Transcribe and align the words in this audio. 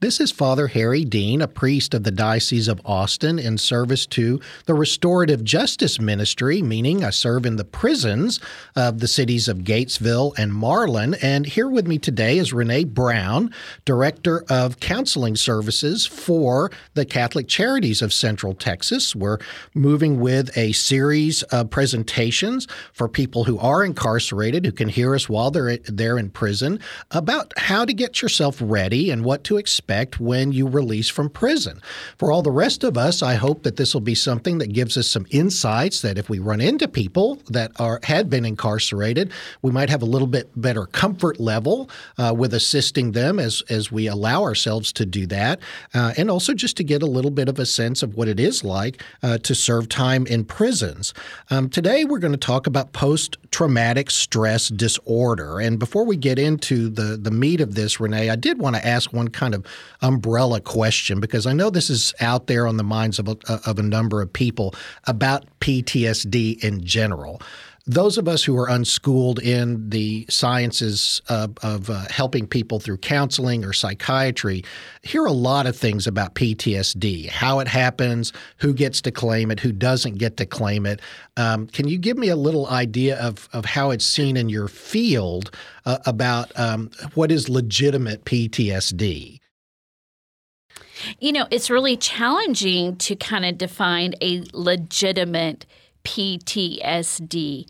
This 0.00 0.18
is 0.18 0.32
Father 0.32 0.68
Harry 0.68 1.04
Dean, 1.04 1.42
a 1.42 1.46
priest 1.46 1.92
of 1.92 2.04
the 2.04 2.10
Diocese 2.10 2.68
of 2.68 2.80
Austin 2.86 3.38
in 3.38 3.58
service 3.58 4.06
to 4.06 4.40
the 4.64 4.72
Restorative 4.72 5.44
Justice 5.44 6.00
Ministry, 6.00 6.62
meaning 6.62 7.04
I 7.04 7.10
serve 7.10 7.44
in 7.44 7.56
the 7.56 7.66
prisons 7.66 8.40
of 8.74 9.00
the 9.00 9.06
cities 9.06 9.46
of 9.46 9.58
Gatesville 9.58 10.32
and 10.38 10.54
Marlin. 10.54 11.16
And 11.20 11.44
here 11.44 11.68
with 11.68 11.86
me 11.86 11.98
today 11.98 12.38
is 12.38 12.54
Renee 12.54 12.84
Brown, 12.84 13.52
Director 13.84 14.42
of 14.48 14.80
Counseling 14.80 15.36
Services 15.36 16.06
for 16.06 16.70
the 16.94 17.04
Catholic 17.04 17.46
Charities 17.46 18.00
of 18.00 18.14
Central 18.14 18.54
Texas. 18.54 19.14
We're 19.14 19.36
moving 19.74 20.18
with 20.18 20.56
a 20.56 20.72
series 20.72 21.42
of 21.42 21.68
presentations 21.68 22.66
for 22.94 23.06
people 23.06 23.44
who 23.44 23.58
are 23.58 23.84
incarcerated, 23.84 24.64
who 24.64 24.72
can 24.72 24.88
hear 24.88 25.14
us 25.14 25.28
while 25.28 25.50
they're 25.50 25.76
there 25.76 26.18
in 26.18 26.30
prison, 26.30 26.80
about 27.10 27.52
how 27.58 27.84
to 27.84 27.92
get 27.92 28.22
yourself 28.22 28.56
ready 28.62 29.10
and 29.10 29.26
what 29.26 29.44
to 29.44 29.58
expect 29.58 29.89
expect 29.90 30.20
when 30.20 30.52
you 30.52 30.68
release 30.68 31.08
from 31.08 31.28
prison. 31.28 31.80
For 32.16 32.30
all 32.30 32.42
the 32.42 32.50
rest 32.52 32.84
of 32.84 32.96
us, 32.96 33.22
I 33.22 33.34
hope 33.34 33.64
that 33.64 33.76
this 33.76 33.92
will 33.92 34.00
be 34.00 34.14
something 34.14 34.58
that 34.58 34.72
gives 34.72 34.96
us 34.96 35.08
some 35.08 35.26
insights 35.30 36.00
that 36.02 36.16
if 36.16 36.30
we 36.30 36.38
run 36.38 36.60
into 36.60 36.86
people 36.86 37.40
that 37.48 37.72
are 37.80 37.98
had 38.04 38.30
been 38.30 38.44
incarcerated, 38.44 39.32
we 39.62 39.72
might 39.72 39.90
have 39.90 40.02
a 40.02 40.06
little 40.06 40.28
bit 40.28 40.48
better 40.54 40.86
comfort 40.86 41.40
level 41.40 41.90
uh, 42.18 42.32
with 42.36 42.54
assisting 42.54 43.12
them 43.12 43.40
as 43.40 43.64
as 43.68 43.90
we 43.90 44.06
allow 44.06 44.42
ourselves 44.42 44.92
to 44.92 45.04
do 45.04 45.26
that, 45.26 45.58
uh, 45.92 46.12
and 46.16 46.30
also 46.30 46.54
just 46.54 46.76
to 46.76 46.84
get 46.84 47.02
a 47.02 47.06
little 47.06 47.32
bit 47.32 47.48
of 47.48 47.58
a 47.58 47.66
sense 47.66 48.04
of 48.04 48.14
what 48.14 48.28
it 48.28 48.38
is 48.38 48.62
like 48.62 49.02
uh, 49.24 49.38
to 49.38 49.54
serve 49.54 49.88
time 49.88 50.24
in 50.26 50.44
prisons. 50.44 51.12
Um, 51.50 51.68
today, 51.68 52.04
we're 52.04 52.20
going 52.20 52.38
to 52.40 52.46
talk 52.46 52.68
about 52.68 52.92
post 52.92 53.38
traumatic 53.50 54.10
stress 54.10 54.68
disorder, 54.68 55.58
and 55.58 55.80
before 55.80 56.04
we 56.04 56.16
get 56.16 56.38
into 56.38 56.88
the 56.88 57.16
the 57.16 57.32
meat 57.32 57.60
of 57.60 57.74
this, 57.74 57.98
Renee, 57.98 58.30
I 58.30 58.36
did 58.36 58.60
want 58.60 58.76
to 58.76 58.86
ask 58.86 59.12
one 59.12 59.28
kind 59.28 59.54
of 59.54 59.66
umbrella 60.02 60.60
question 60.60 61.20
because 61.20 61.46
I 61.46 61.52
know 61.52 61.70
this 61.70 61.90
is 61.90 62.14
out 62.20 62.46
there 62.46 62.66
on 62.66 62.76
the 62.76 62.84
minds 62.84 63.18
of 63.18 63.28
a, 63.28 63.36
of 63.66 63.78
a 63.78 63.82
number 63.82 64.22
of 64.22 64.32
people 64.32 64.74
about 65.06 65.44
PTSD 65.60 66.62
in 66.62 66.84
general 66.84 67.40
those 67.86 68.18
of 68.18 68.28
us 68.28 68.44
who 68.44 68.56
are 68.56 68.68
unschooled 68.68 69.40
in 69.40 69.88
the 69.88 70.24
sciences 70.28 71.20
of, 71.28 71.56
of 71.62 71.90
uh, 71.90 72.04
helping 72.08 72.46
people 72.46 72.78
through 72.78 72.98
counseling 72.98 73.64
or 73.64 73.72
psychiatry 73.72 74.62
hear 75.02 75.24
a 75.24 75.32
lot 75.32 75.66
of 75.66 75.76
things 75.76 76.06
about 76.06 76.34
PTSD, 76.34 77.28
how 77.28 77.58
it 77.58 77.66
happens, 77.66 78.32
who 78.58 78.72
gets 78.72 79.00
to 79.02 79.10
claim 79.10 79.50
it, 79.50 79.58
who 79.58 79.72
doesn't 79.72 80.18
get 80.18 80.36
to 80.36 80.46
claim 80.46 80.86
it. 80.86 81.00
Um, 81.36 81.66
can 81.66 81.88
you 81.88 81.98
give 81.98 82.16
me 82.16 82.28
a 82.28 82.36
little 82.36 82.68
idea 82.68 83.18
of, 83.18 83.48
of 83.52 83.64
how 83.64 83.90
it's 83.90 84.06
seen 84.06 84.36
in 84.36 84.48
your 84.48 84.68
field 84.68 85.50
uh, 85.84 85.98
about 86.06 86.56
um, 86.58 86.90
what 87.14 87.32
is 87.32 87.48
legitimate 87.48 88.24
PTSD? 88.24 89.39
You 91.18 91.32
know, 91.32 91.46
it's 91.50 91.70
really 91.70 91.96
challenging 91.96 92.96
to 92.96 93.16
kind 93.16 93.44
of 93.44 93.58
define 93.58 94.14
a 94.20 94.44
legitimate 94.52 95.66
PTSD. 96.04 97.66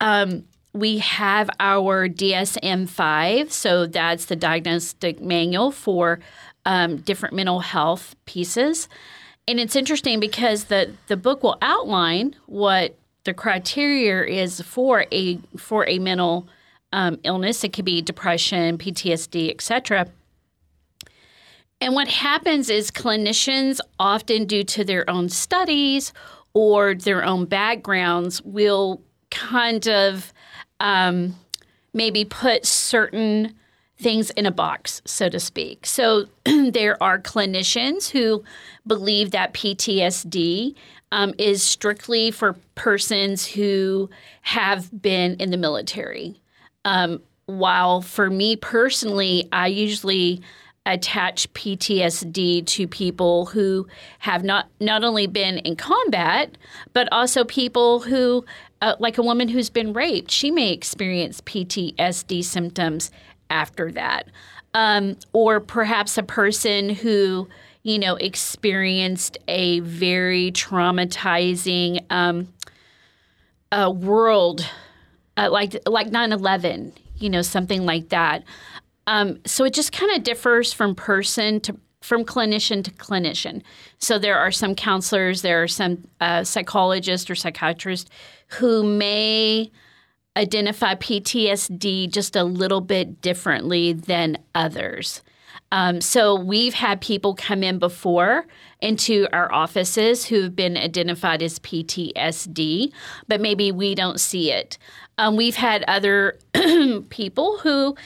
Um, 0.00 0.44
we 0.72 0.98
have 0.98 1.50
our 1.60 2.08
DSM 2.08 2.88
5, 2.88 3.52
so 3.52 3.86
that's 3.86 4.26
the 4.26 4.36
diagnostic 4.36 5.20
manual 5.20 5.70
for 5.70 6.20
um, 6.64 6.98
different 6.98 7.34
mental 7.34 7.60
health 7.60 8.14
pieces. 8.24 8.88
And 9.46 9.60
it's 9.60 9.76
interesting 9.76 10.20
because 10.20 10.64
the, 10.64 10.92
the 11.08 11.16
book 11.16 11.42
will 11.42 11.58
outline 11.60 12.36
what 12.46 12.96
the 13.24 13.34
criteria 13.34 14.42
is 14.42 14.60
for 14.60 15.06
a 15.12 15.38
for 15.56 15.86
a 15.88 15.98
mental 15.98 16.48
um, 16.92 17.18
illness. 17.24 17.64
It 17.64 17.72
could 17.72 17.84
be 17.84 18.02
depression, 18.02 18.78
PTSD, 18.78 19.50
etc. 19.50 20.08
And 21.82 21.96
what 21.96 22.06
happens 22.06 22.70
is 22.70 22.92
clinicians, 22.92 23.80
often 23.98 24.44
due 24.44 24.62
to 24.62 24.84
their 24.84 25.10
own 25.10 25.28
studies 25.28 26.12
or 26.54 26.94
their 26.94 27.24
own 27.24 27.44
backgrounds, 27.46 28.40
will 28.42 29.02
kind 29.32 29.88
of 29.88 30.32
um, 30.78 31.34
maybe 31.92 32.24
put 32.24 32.64
certain 32.64 33.56
things 33.98 34.30
in 34.30 34.46
a 34.46 34.52
box, 34.52 35.02
so 35.04 35.28
to 35.28 35.40
speak. 35.40 35.84
So 35.84 36.26
there 36.44 37.02
are 37.02 37.18
clinicians 37.18 38.10
who 38.10 38.44
believe 38.86 39.32
that 39.32 39.52
PTSD 39.52 40.76
um, 41.10 41.34
is 41.36 41.64
strictly 41.64 42.30
for 42.30 42.54
persons 42.76 43.44
who 43.44 44.08
have 44.42 45.02
been 45.02 45.34
in 45.40 45.50
the 45.50 45.56
military. 45.56 46.40
Um, 46.84 47.22
while 47.46 48.02
for 48.02 48.30
me 48.30 48.54
personally, 48.54 49.48
I 49.50 49.66
usually 49.66 50.42
attach 50.84 51.52
PTSD 51.52 52.66
to 52.66 52.88
people 52.88 53.46
who 53.46 53.86
have 54.18 54.42
not 54.42 54.68
not 54.80 55.04
only 55.04 55.26
been 55.26 55.58
in 55.58 55.76
combat, 55.76 56.56
but 56.92 57.08
also 57.12 57.44
people 57.44 58.00
who, 58.00 58.44
uh, 58.80 58.96
like 58.98 59.16
a 59.16 59.22
woman 59.22 59.48
who's 59.48 59.70
been 59.70 59.92
raped, 59.92 60.30
she 60.30 60.50
may 60.50 60.72
experience 60.72 61.40
PTSD 61.42 62.44
symptoms 62.44 63.12
after 63.48 63.92
that, 63.92 64.26
um, 64.74 65.16
or 65.32 65.60
perhaps 65.60 66.18
a 66.18 66.22
person 66.22 66.90
who 66.90 67.48
you 67.84 67.98
know 67.98 68.16
experienced 68.16 69.38
a 69.46 69.80
very 69.80 70.50
traumatizing 70.50 72.04
um, 72.10 72.48
uh, 73.70 73.90
world, 73.94 74.66
uh, 75.36 75.48
like 75.48 75.76
like 75.86 76.10
9-11, 76.10 76.92
you 77.18 77.30
know 77.30 77.42
something 77.42 77.86
like 77.86 78.08
that. 78.08 78.42
Um, 79.06 79.40
so 79.44 79.64
it 79.64 79.74
just 79.74 79.92
kind 79.92 80.14
of 80.16 80.22
differs 80.22 80.72
from 80.72 80.94
person 80.94 81.60
to 81.60 81.76
from 82.02 82.24
clinician 82.24 82.82
to 82.82 82.90
clinician. 82.90 83.62
So 83.98 84.18
there 84.18 84.36
are 84.36 84.50
some 84.50 84.74
counselors, 84.74 85.42
there 85.42 85.62
are 85.62 85.68
some 85.68 86.04
uh, 86.20 86.42
psychologists 86.42 87.30
or 87.30 87.36
psychiatrists 87.36 88.10
who 88.48 88.82
may 88.82 89.70
identify 90.36 90.94
PTSD 90.96 92.10
just 92.10 92.36
a 92.36 92.42
little 92.42 92.80
bit 92.80 93.20
differently 93.20 93.92
than 93.92 94.38
others. 94.54 95.22
Um, 95.70 96.00
so 96.00 96.34
we've 96.34 96.74
had 96.74 97.00
people 97.00 97.34
come 97.34 97.62
in 97.62 97.78
before 97.78 98.46
into 98.80 99.26
our 99.32 99.50
offices 99.52 100.26
who've 100.26 100.54
been 100.54 100.76
identified 100.76 101.42
as 101.42 101.58
PTSD, 101.60 102.92
but 103.26 103.40
maybe 103.40 103.72
we 103.72 103.94
don't 103.94 104.20
see 104.20 104.50
it. 104.50 104.76
Um, 105.16 105.36
we've 105.36 105.56
had 105.56 105.84
other 105.84 106.38
people 107.08 107.58
who 107.58 107.96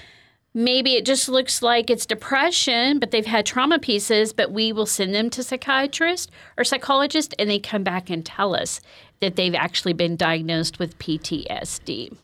maybe 0.56 0.94
it 0.94 1.05
just 1.05 1.28
looks 1.28 1.61
like 1.61 1.91
it's 1.91 2.06
depression, 2.06 2.99
but 2.99 3.11
they've 3.11 3.27
had 3.27 3.44
trauma 3.44 3.78
pieces, 3.78 4.33
but 4.33 4.50
we 4.50 4.72
will 4.72 4.87
send 4.87 5.15
them 5.15 5.28
to 5.28 5.43
psychiatrist 5.43 6.31
or 6.56 6.65
psychologist 6.65 7.34
and 7.39 7.49
they 7.49 7.59
come 7.59 7.84
back 7.84 8.09
and 8.09 8.25
tell 8.25 8.56
us 8.56 8.81
that 9.21 9.37
they've 9.37 9.55
actually 9.55 9.93
been 9.93 10.16
diagnosed 10.16 10.78
with 10.78 10.99
PTSD. 10.99 12.16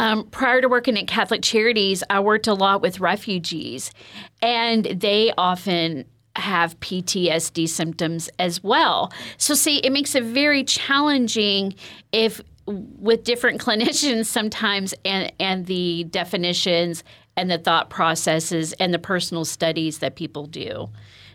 Um, 0.00 0.26
prior 0.26 0.60
to 0.60 0.68
working 0.68 0.98
at 0.98 1.06
Catholic 1.06 1.42
Charities, 1.42 2.02
I 2.10 2.18
worked 2.20 2.48
a 2.48 2.54
lot 2.54 2.80
with 2.80 3.00
refugees, 3.00 3.92
and 4.40 4.84
they 4.86 5.32
often 5.36 6.06
have 6.36 6.78
PTSD 6.80 7.68
symptoms 7.68 8.30
as 8.38 8.64
well. 8.64 9.12
So, 9.36 9.52
see, 9.54 9.78
it 9.78 9.92
makes 9.92 10.14
it 10.14 10.24
very 10.24 10.64
challenging 10.64 11.74
if 12.12 12.40
with 12.70 13.24
different 13.24 13.60
clinicians 13.64 14.26
sometimes 14.26 14.94
and 15.04 15.32
and 15.38 15.66
the 15.66 16.04
definitions 16.04 17.04
and 17.36 17.50
the 17.50 17.58
thought 17.58 17.90
processes 17.90 18.72
and 18.74 18.92
the 18.92 18.98
personal 18.98 19.44
studies 19.44 19.98
that 19.98 20.16
people 20.16 20.46
do. 20.46 20.88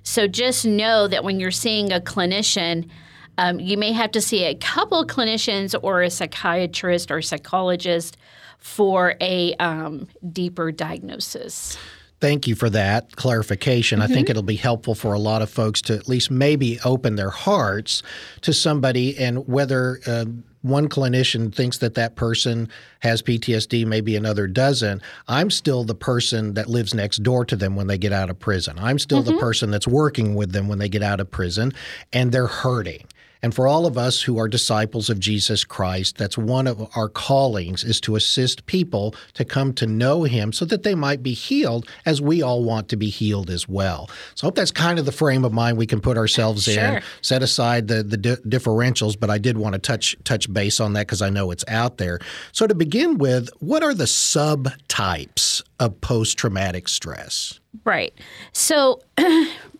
So 0.03 0.27
just 0.27 0.65
know 0.65 1.07
that 1.07 1.23
when 1.23 1.39
you're 1.39 1.51
seeing 1.51 1.91
a 1.91 1.99
clinician, 1.99 2.89
um, 3.37 3.59
you 3.59 3.77
may 3.77 3.91
have 3.91 4.11
to 4.11 4.21
see 4.21 4.43
a 4.43 4.55
couple 4.55 5.05
clinicians 5.05 5.75
or 5.81 6.03
a 6.03 6.09
psychiatrist 6.09 7.09
or 7.11 7.21
psychologist 7.21 8.17
for 8.59 9.15
a 9.19 9.55
um, 9.55 10.07
deeper 10.31 10.71
diagnosis. 10.71 11.77
Thank 12.21 12.47
you 12.47 12.55
for 12.55 12.69
that 12.69 13.15
clarification. 13.15 13.99
Mm-hmm. 13.99 14.11
I 14.11 14.13
think 14.13 14.25
mm-hmm. 14.25 14.31
it'll 14.31 14.43
be 14.43 14.55
helpful 14.55 14.95
for 14.95 15.13
a 15.13 15.19
lot 15.19 15.41
of 15.41 15.49
folks 15.49 15.81
to 15.83 15.95
at 15.95 16.07
least 16.07 16.31
maybe 16.31 16.79
open 16.85 17.15
their 17.15 17.29
hearts 17.29 18.03
to 18.41 18.53
somebody 18.53 19.17
and 19.17 19.47
whether. 19.47 19.99
Uh, 20.05 20.25
one 20.65 20.89
clinician 20.89 21.53
thinks 21.53 21.77
that 21.77 21.93
that 21.93 22.15
person 22.15 22.69
has 22.99 23.21
PTSD, 23.21 23.85
maybe 23.85 24.15
another 24.15 24.47
doesn't. 24.47 25.01
I'm 25.27 25.51
still 25.51 25.83
the 25.83 25.95
person 25.95 26.55
that 26.55 26.69
lives 26.69 26.93
next 26.93 27.23
door 27.23 27.45
to 27.45 27.55
them 27.55 27.75
when 27.75 27.87
they 27.87 27.97
get 27.97 28.11
out 28.11 28.29
of 28.29 28.39
prison. 28.39 28.77
I'm 28.79 28.99
still 28.99 29.23
mm-hmm. 29.23 29.35
the 29.35 29.39
person 29.39 29.71
that's 29.71 29.87
working 29.87 30.35
with 30.35 30.51
them 30.51 30.67
when 30.67 30.79
they 30.79 30.89
get 30.89 31.03
out 31.03 31.19
of 31.19 31.29
prison, 31.29 31.71
and 32.11 32.31
they're 32.31 32.47
hurting 32.47 33.05
And 33.45 33.53
for 33.53 33.67
all 33.67 33.85
of 33.85 33.95
us 33.95 34.23
who 34.23 34.39
are 34.39 34.47
disciples 34.47 35.07
of 35.07 35.19
Jesus 35.19 35.63
Christ, 35.63 36.17
that's 36.17 36.35
one 36.35 36.65
of 36.65 36.89
our 36.97 37.07
callings 37.07 37.83
is 37.83 38.01
to 38.01 38.15
assist 38.15 38.65
people 38.65 39.13
to 39.35 39.45
come 39.45 39.71
to 39.73 39.85
know 39.85 40.23
him 40.23 40.51
so 40.51 40.65
that 40.65 40.81
they 40.81 40.95
might 40.95 41.21
be 41.21 41.35
healed 41.35 41.87
as 42.07 42.19
we 42.19 42.41
all 42.41 42.63
want 42.63 42.89
to 42.89 42.95
be 42.95 43.07
healed 43.07 43.51
as 43.51 43.69
well. 43.69 44.09
So 44.33 44.45
I 44.45 44.47
hope 44.47 44.55
that's 44.55 44.71
kind 44.71 44.97
of 44.97 45.05
the 45.05 45.11
frame 45.11 45.45
of 45.45 45.53
mind 45.53 45.77
we 45.77 45.85
can 45.85 46.01
put 46.01 46.17
ourselves 46.17 46.63
sure. 46.63 46.83
in, 46.83 47.03
set 47.21 47.43
aside 47.43 47.87
the, 47.87 48.01
the 48.01 48.17
di- 48.17 48.35
differentials, 48.47 49.15
but 49.19 49.29
I 49.29 49.37
did 49.37 49.59
want 49.59 49.73
to 49.73 49.79
touch 49.79 50.15
touch 50.23 50.51
base 50.51 50.79
on 50.79 50.93
that 50.93 51.01
because 51.01 51.21
I 51.21 51.29
know 51.29 51.51
it's 51.51 51.65
out 51.67 51.99
there. 51.99 52.17
So 52.51 52.65
to 52.65 52.73
begin 52.73 53.19
with, 53.19 53.51
what 53.59 53.83
are 53.83 53.93
the 53.93 54.05
subtypes 54.05 55.61
of 55.79 56.01
post 56.01 56.39
traumatic 56.39 56.87
stress? 56.87 57.59
Right. 57.83 58.11
So 58.53 59.01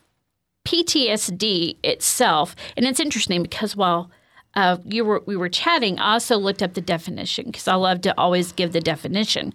PTSD 0.65 1.77
itself, 1.83 2.55
and 2.75 2.85
it's 2.85 2.99
interesting 2.99 3.41
because 3.43 3.75
while 3.75 4.11
uh, 4.55 4.77
you 4.85 5.03
were 5.03 5.21
we 5.25 5.35
were 5.35 5.49
chatting, 5.49 5.99
I 5.99 6.13
also 6.13 6.37
looked 6.37 6.63
up 6.63 6.73
the 6.73 6.81
definition 6.81 7.45
because 7.45 7.67
I 7.67 7.75
love 7.75 8.01
to 8.01 8.17
always 8.17 8.51
give 8.51 8.73
the 8.73 8.79
definition, 8.79 9.53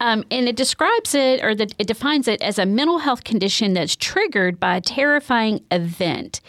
um, 0.00 0.24
and 0.30 0.48
it 0.48 0.56
describes 0.56 1.14
it 1.14 1.42
or 1.42 1.54
the, 1.54 1.70
it 1.78 1.86
defines 1.86 2.26
it 2.26 2.40
as 2.42 2.58
a 2.58 2.66
mental 2.66 2.98
health 2.98 3.24
condition 3.24 3.74
that's 3.74 3.96
triggered 3.96 4.58
by 4.58 4.76
a 4.76 4.80
terrifying 4.80 5.64
event, 5.70 6.40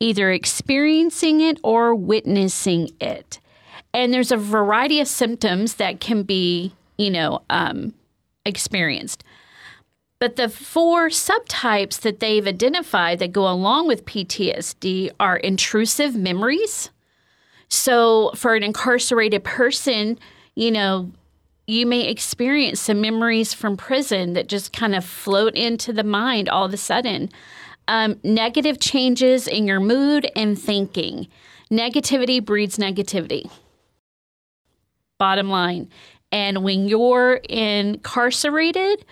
either 0.00 0.30
experiencing 0.30 1.40
it 1.40 1.58
or 1.62 1.94
witnessing 1.94 2.90
it. 3.00 3.40
And 3.94 4.12
there's 4.12 4.32
a 4.32 4.36
variety 4.36 5.00
of 5.00 5.08
symptoms 5.08 5.74
that 5.74 6.00
can 6.00 6.24
be, 6.24 6.74
you 6.98 7.10
know, 7.10 7.42
um, 7.48 7.94
experienced. 8.44 9.24
But 10.18 10.36
the 10.36 10.48
four 10.48 11.08
subtypes 11.08 12.00
that 12.00 12.20
they've 12.20 12.46
identified 12.46 13.18
that 13.18 13.32
go 13.32 13.48
along 13.48 13.86
with 13.86 14.06
PTSD 14.06 15.10
are 15.20 15.36
intrusive 15.36 16.16
memories. 16.16 16.90
So, 17.68 18.30
for 18.34 18.54
an 18.54 18.62
incarcerated 18.62 19.44
person, 19.44 20.18
you 20.54 20.70
know, 20.70 21.10
you 21.66 21.84
may 21.84 22.08
experience 22.08 22.80
some 22.80 23.00
memories 23.00 23.52
from 23.52 23.76
prison 23.76 24.34
that 24.34 24.48
just 24.48 24.72
kind 24.72 24.94
of 24.94 25.04
float 25.04 25.54
into 25.54 25.92
the 25.92 26.04
mind 26.04 26.48
all 26.48 26.64
of 26.64 26.72
a 26.72 26.76
sudden. 26.76 27.28
Um, 27.88 28.18
negative 28.22 28.80
changes 28.80 29.46
in 29.46 29.66
your 29.66 29.80
mood 29.80 30.30
and 30.34 30.58
thinking. 30.58 31.28
Negativity 31.70 32.44
breeds 32.44 32.78
negativity. 32.78 33.50
Bottom 35.18 35.50
line. 35.50 35.88
And 36.32 36.62
when 36.62 36.88
you're 36.88 37.34
incarcerated, 37.48 39.04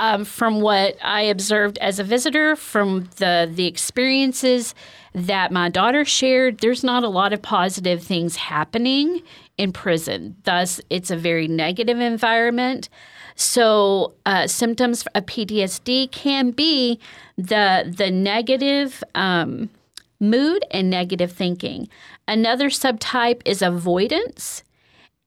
um, 0.00 0.24
from 0.24 0.62
what 0.62 0.96
I 1.02 1.20
observed 1.20 1.76
as 1.78 1.98
a 1.98 2.04
visitor, 2.04 2.56
from 2.56 3.10
the 3.16 3.48
the 3.52 3.66
experiences 3.66 4.74
that 5.12 5.52
my 5.52 5.68
daughter 5.68 6.06
shared, 6.06 6.60
there's 6.60 6.82
not 6.82 7.04
a 7.04 7.08
lot 7.08 7.34
of 7.34 7.42
positive 7.42 8.02
things 8.02 8.36
happening 8.36 9.20
in 9.58 9.72
prison. 9.72 10.36
Thus, 10.44 10.80
it's 10.88 11.10
a 11.10 11.18
very 11.18 11.48
negative 11.48 12.00
environment. 12.00 12.88
So, 13.36 14.14
uh, 14.24 14.46
symptoms 14.46 15.06
of 15.14 15.26
PTSD 15.26 16.10
can 16.10 16.52
be 16.52 16.98
the 17.36 17.92
the 17.94 18.10
negative 18.10 19.04
um, 19.14 19.68
mood 20.18 20.64
and 20.70 20.88
negative 20.88 21.30
thinking. 21.30 21.90
Another 22.26 22.70
subtype 22.70 23.42
is 23.44 23.60
avoidance. 23.60 24.64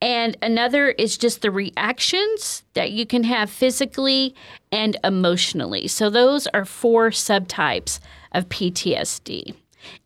And 0.04 0.36
another 0.42 0.90
is 0.90 1.16
just 1.16 1.40
the 1.40 1.50
reactions 1.50 2.62
that 2.74 2.92
you 2.92 3.06
can 3.06 3.24
have 3.24 3.48
physically 3.48 4.34
and 4.70 4.98
emotionally. 5.02 5.88
So, 5.88 6.10
those 6.10 6.46
are 6.48 6.66
four 6.66 7.08
subtypes 7.08 8.00
of 8.32 8.50
PTSD. 8.50 9.54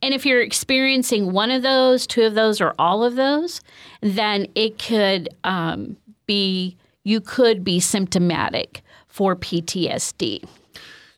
And 0.00 0.14
if 0.14 0.24
you're 0.24 0.40
experiencing 0.40 1.32
one 1.32 1.50
of 1.50 1.62
those, 1.62 2.06
two 2.06 2.22
of 2.22 2.36
those, 2.36 2.60
or 2.60 2.74
all 2.78 3.02
of 3.02 3.16
those, 3.16 3.60
then 4.00 4.46
it 4.54 4.78
could 4.78 5.30
um, 5.42 5.96
be, 6.26 6.76
you 7.02 7.20
could 7.20 7.64
be 7.64 7.80
symptomatic 7.80 8.82
for 9.08 9.34
PTSD. 9.34 10.48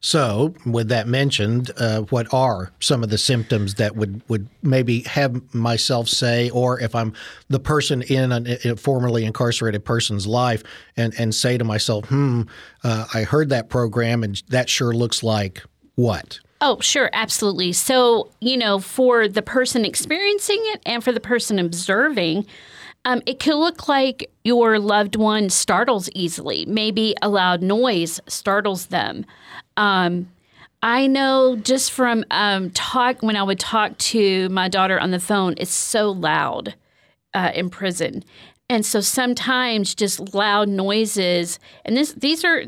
So, 0.02 0.54
with 0.64 0.88
that 0.88 1.08
mentioned, 1.08 1.70
uh, 1.76 2.02
what 2.02 2.32
are 2.32 2.72
some 2.80 3.02
of 3.02 3.10
the 3.10 3.18
symptoms 3.18 3.74
that 3.74 3.96
would, 3.96 4.22
would 4.28 4.48
maybe 4.62 5.00
have 5.02 5.54
myself 5.54 6.08
say, 6.08 6.48
or 6.50 6.80
if 6.80 6.94
I'm 6.94 7.12
the 7.48 7.60
person 7.60 8.00
in 8.02 8.32
a, 8.32 8.70
a 8.70 8.76
formerly 8.76 9.26
incarcerated 9.26 9.84
person's 9.84 10.26
life, 10.26 10.62
and, 10.96 11.12
and 11.18 11.34
say 11.34 11.58
to 11.58 11.64
myself, 11.64 12.06
hmm, 12.06 12.42
uh, 12.82 13.06
I 13.12 13.24
heard 13.24 13.50
that 13.50 13.68
program 13.68 14.24
and 14.24 14.42
that 14.48 14.70
sure 14.70 14.94
looks 14.94 15.22
like 15.22 15.62
what? 15.96 16.40
Oh, 16.62 16.80
sure, 16.80 17.10
absolutely. 17.12 17.72
So, 17.72 18.30
you 18.40 18.56
know, 18.56 18.78
for 18.78 19.28
the 19.28 19.42
person 19.42 19.84
experiencing 19.84 20.60
it 20.72 20.80
and 20.86 21.04
for 21.04 21.12
the 21.12 21.20
person 21.20 21.58
observing, 21.58 22.46
um, 23.04 23.22
it 23.26 23.38
could 23.38 23.56
look 23.56 23.88
like 23.88 24.30
your 24.44 24.78
loved 24.78 25.16
one 25.16 25.50
startles 25.50 26.08
easily. 26.14 26.66
Maybe 26.66 27.14
a 27.22 27.28
loud 27.28 27.62
noise 27.62 28.20
startles 28.28 28.86
them. 28.86 29.24
Um, 29.80 30.28
I 30.82 31.06
know 31.06 31.56
just 31.56 31.90
from 31.90 32.22
um, 32.30 32.70
talk 32.70 33.22
when 33.22 33.34
I 33.34 33.42
would 33.42 33.58
talk 33.58 33.96
to 33.98 34.48
my 34.50 34.68
daughter 34.68 35.00
on 35.00 35.10
the 35.10 35.18
phone, 35.18 35.54
it's 35.56 35.72
so 35.72 36.10
loud 36.10 36.74
uh, 37.32 37.50
in 37.54 37.70
prison, 37.70 38.22
and 38.68 38.84
so 38.84 39.00
sometimes 39.00 39.94
just 39.94 40.34
loud 40.34 40.68
noises. 40.68 41.58
And 41.86 41.96
this, 41.96 42.12
these 42.12 42.44
are 42.44 42.64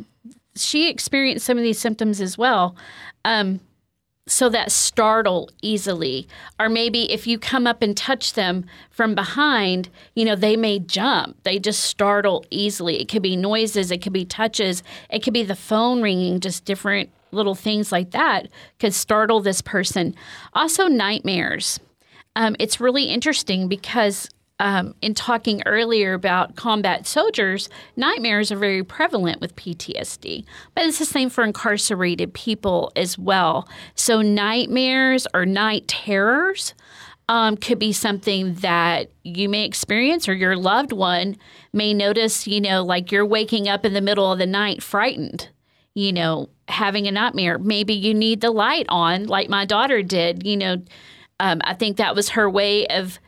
she 0.57 0.89
experienced 0.89 1.45
some 1.45 1.59
of 1.59 1.63
these 1.63 1.79
symptoms 1.79 2.21
as 2.21 2.39
well. 2.39 2.77
Um, 3.27 3.61
so 4.27 4.49
that 4.49 4.71
startle 4.71 5.51
easily. 5.63 6.29
Or 6.61 6.69
maybe 6.69 7.11
if 7.11 7.27
you 7.27 7.39
come 7.39 7.67
up 7.67 7.83
and 7.83 7.97
touch 7.97 8.35
them 8.35 8.65
from 8.91 9.15
behind 9.15 9.89
you 10.15 10.25
know 10.25 10.37
they 10.37 10.57
may 10.57 10.79
jump. 10.79 11.43
They 11.43 11.59
just 11.59 11.83
startle 11.83 12.45
easily. 12.51 13.01
It 13.01 13.09
could 13.09 13.23
be 13.23 13.37
noises 13.37 13.91
it 13.91 14.03
could 14.03 14.13
be 14.13 14.25
touches 14.25 14.83
it 15.11 15.23
could 15.23 15.35
be 15.35 15.43
the 15.43 15.57
phone 15.57 16.03
ringing 16.03 16.41
just 16.41 16.65
different 16.65 17.11
little 17.33 17.55
things 17.55 17.91
like 17.91 18.11
that 18.13 18.49
could 18.79 18.95
startle 18.95 19.41
this 19.41 19.61
person. 19.61 20.15
Also 20.53 20.87
nightmares. 20.87 21.81
Um, 22.37 22.57
it's 22.59 22.81
really 22.81 23.05
interesting 23.05 23.69
because 23.69 24.29
um, 24.63 24.95
in 25.03 25.13
talking 25.13 25.61
earlier 25.67 26.15
about 26.15 26.55
combat 26.55 27.05
soldiers, 27.05 27.69
nightmares 27.97 28.53
are 28.53 28.57
very 28.57 28.85
prevalent 28.85 29.41
with 29.41 29.57
PTSD, 29.57 30.45
but 30.77 30.85
it's 30.85 31.01
the 31.01 31.05
same 31.05 31.31
for 31.31 31.43
incarcerated 31.43 32.33
people 32.33 32.93
as 32.95 33.19
well. 33.19 33.69
So, 33.97 34.23
nightmares 34.23 35.27
or 35.35 35.45
night 35.45 35.89
terrors 35.89 36.75
um, 37.29 37.57
could 37.57 37.81
be 37.81 37.93
something 37.93 38.55
that 38.55 39.11
you 39.25 39.49
may 39.49 39.65
experience 39.65 40.29
or 40.29 40.35
your 40.35 40.57
loved 40.57 40.93
one 40.93 41.37
may 41.73 41.93
notice, 41.93 42.47
you 42.47 42.61
know, 42.61 42.85
like 42.85 43.11
you're 43.11 43.27
waking 43.27 43.69
up 43.69 43.85
in 43.85 43.95
the 43.95 44.01
middle 44.01 44.31
of 44.31 44.39
the 44.39 44.47
night 44.47 44.81
frightened, 44.81 45.49
you 45.95 46.13
know, 46.13 46.49
having 46.69 47.09
a 47.09 47.11
nightmare. 47.11 47.59
Maybe 47.59 47.95
you 47.95 48.15
need 48.15 48.41
the 48.41 48.53
light 48.53 48.87
on, 48.89 49.27
like 49.27 49.49
my 49.49 49.65
daughter 49.65 50.05
did, 50.05 50.47
you 50.47 50.57
know. 50.57 50.77
Um, 51.41 51.61
I 51.65 51.75
think 51.75 51.97
that 51.97 52.15
was 52.15 52.29
her 52.31 52.49
way 52.49 52.87
of 52.87 53.19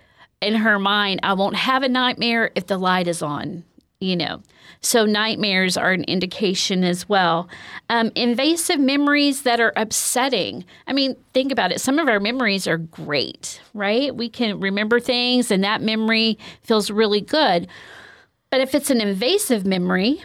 in 0.45 0.55
her 0.55 0.79
mind, 0.79 1.21
I 1.23 1.33
won't 1.35 1.57
have 1.57 1.83
a 1.83 1.89
nightmare 1.89 2.51
if 2.55 2.67
the 2.67 2.79
light 2.79 3.09
is 3.09 3.23
on, 3.23 3.65
you 4.01 4.17
know. 4.17 4.43
So, 4.81 5.07
nightmares 5.07 5.77
are 5.79 5.93
an 5.93 6.05
indication 6.05 6.85
as 6.85 7.09
well. 7.09 7.49
Um, 7.89 8.13
invasive 8.15 8.79
memories 8.79 9.43
that 9.43 9.61
are 9.61 9.73
upsetting. 9.77 10.65
I 10.87 10.93
mean, 10.93 11.17
think 11.33 11.51
about 11.51 11.73
it. 11.73 11.81
Some 11.81 11.99
of 11.99 12.09
our 12.09 12.21
memories 12.21 12.67
are 12.67 12.77
great, 12.77 13.61
right? 13.73 14.15
We 14.15 14.29
can 14.29 14.61
remember 14.61 15.01
things 15.01 15.51
and 15.51 15.65
that 15.65 15.81
memory 15.81 16.39
feels 16.63 16.91
really 16.91 17.23
good. 17.23 17.67
But 18.51 18.61
if 18.61 18.75
it's 18.75 18.91
an 18.91 19.01
invasive 19.01 19.65
memory, 19.65 20.23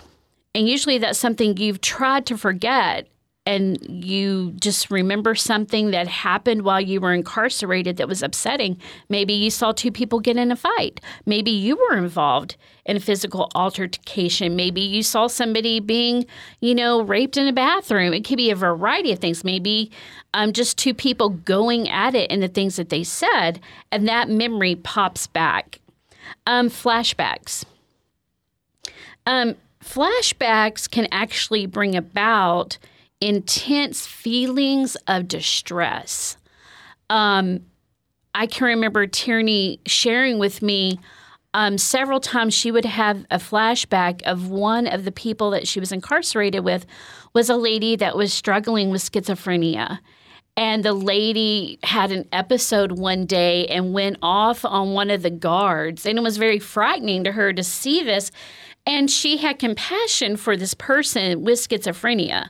and 0.53 0.67
usually 0.67 0.97
that's 0.97 1.19
something 1.19 1.55
you've 1.57 1.81
tried 1.81 2.25
to 2.27 2.37
forget 2.37 3.07
and 3.49 4.05
you 4.05 4.51
just 4.61 4.91
remember 4.91 5.33
something 5.33 5.89
that 5.89 6.07
happened 6.07 6.61
while 6.61 6.79
you 6.79 7.01
were 7.01 7.15
incarcerated 7.15 7.97
that 7.97 8.07
was 8.07 8.21
upsetting. 8.21 8.77
Maybe 9.09 9.33
you 9.33 9.49
saw 9.49 9.71
two 9.71 9.91
people 9.91 10.19
get 10.19 10.37
in 10.37 10.51
a 10.51 10.55
fight. 10.55 11.01
Maybe 11.25 11.49
you 11.49 11.75
were 11.75 11.97
involved 11.97 12.57
in 12.85 12.95
a 12.95 12.99
physical 12.99 13.49
altercation. 13.55 14.55
Maybe 14.55 14.81
you 14.81 15.01
saw 15.01 15.25
somebody 15.25 15.79
being, 15.79 16.27
you 16.59 16.75
know, 16.75 17.01
raped 17.01 17.37
in 17.37 17.47
a 17.47 17.51
bathroom. 17.51 18.13
It 18.13 18.23
could 18.23 18.37
be 18.37 18.51
a 18.51 18.55
variety 18.55 19.11
of 19.13 19.17
things. 19.17 19.43
Maybe 19.43 19.89
um, 20.35 20.53
just 20.53 20.77
two 20.77 20.93
people 20.93 21.29
going 21.29 21.89
at 21.89 22.13
it 22.13 22.31
and 22.31 22.43
the 22.43 22.47
things 22.47 22.75
that 22.75 22.89
they 22.89 23.03
said, 23.03 23.59
and 23.91 24.07
that 24.07 24.29
memory 24.29 24.75
pops 24.75 25.25
back. 25.25 25.79
Um, 26.45 26.69
flashbacks. 26.69 27.65
Um, 29.25 29.55
flashbacks 29.83 30.87
can 30.87 31.07
actually 31.11 31.65
bring 31.65 31.95
about 31.95 32.77
intense 33.21 34.07
feelings 34.07 34.95
of 35.07 35.27
distress. 35.27 36.37
Um, 37.09 37.61
I 38.35 38.47
can 38.47 38.67
remember 38.67 39.07
Tierney 39.07 39.79
sharing 39.85 40.39
with 40.39 40.61
me 40.61 40.99
um, 41.53 41.77
several 41.77 42.19
times 42.19 42.53
she 42.53 42.71
would 42.71 42.85
have 42.85 43.25
a 43.31 43.37
flashback 43.37 44.21
of 44.23 44.49
one 44.49 44.85
of 44.85 45.03
the 45.03 45.11
people 45.11 45.49
that 45.51 45.67
she 45.67 45.79
was 45.79 45.91
incarcerated 45.91 46.63
with 46.63 46.85
was 47.33 47.49
a 47.49 47.55
lady 47.55 47.95
that 47.95 48.15
was 48.15 48.31
struggling 48.31 48.91
with 48.91 49.01
schizophrenia. 49.01 49.99
And 50.55 50.83
the 50.83 50.93
lady 50.93 51.79
had 51.83 52.11
an 52.11 52.27
episode 52.31 52.99
one 52.99 53.25
day 53.25 53.65
and 53.67 53.93
went 53.93 54.17
off 54.21 54.63
on 54.65 54.93
one 54.93 55.09
of 55.09 55.21
the 55.21 55.29
guards. 55.29 56.05
And 56.05 56.17
it 56.17 56.21
was 56.21 56.37
very 56.37 56.59
frightening 56.59 57.23
to 57.23 57.31
her 57.31 57.53
to 57.53 57.63
see 57.63 58.03
this. 58.03 58.29
And 58.85 59.09
she 59.09 59.37
had 59.37 59.57
compassion 59.57 60.37
for 60.37 60.57
this 60.57 60.73
person 60.73 61.43
with 61.43 61.59
schizophrenia. 61.59 62.49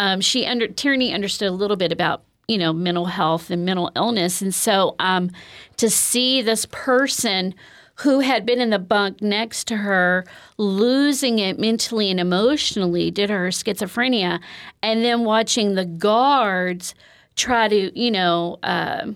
Um, 0.00 0.22
she 0.22 0.46
under 0.46 0.66
Tierney 0.66 1.12
understood 1.12 1.48
a 1.48 1.52
little 1.52 1.76
bit 1.76 1.92
about 1.92 2.22
you 2.48 2.56
know 2.56 2.72
mental 2.72 3.04
health 3.04 3.50
and 3.50 3.66
mental 3.66 3.92
illness, 3.94 4.40
and 4.40 4.52
so 4.52 4.96
um, 4.98 5.30
to 5.76 5.90
see 5.90 6.40
this 6.40 6.64
person 6.64 7.54
who 7.96 8.20
had 8.20 8.46
been 8.46 8.62
in 8.62 8.70
the 8.70 8.78
bunk 8.78 9.20
next 9.20 9.68
to 9.68 9.76
her 9.76 10.24
losing 10.56 11.38
it 11.38 11.58
mentally 11.58 12.10
and 12.10 12.18
emotionally 12.18 13.10
did 13.10 13.28
her 13.28 13.48
schizophrenia, 13.48 14.40
and 14.82 15.04
then 15.04 15.22
watching 15.24 15.74
the 15.74 15.84
guards 15.84 16.94
try 17.36 17.68
to 17.68 18.00
you 18.00 18.10
know. 18.10 18.58
Uh, 18.62 19.12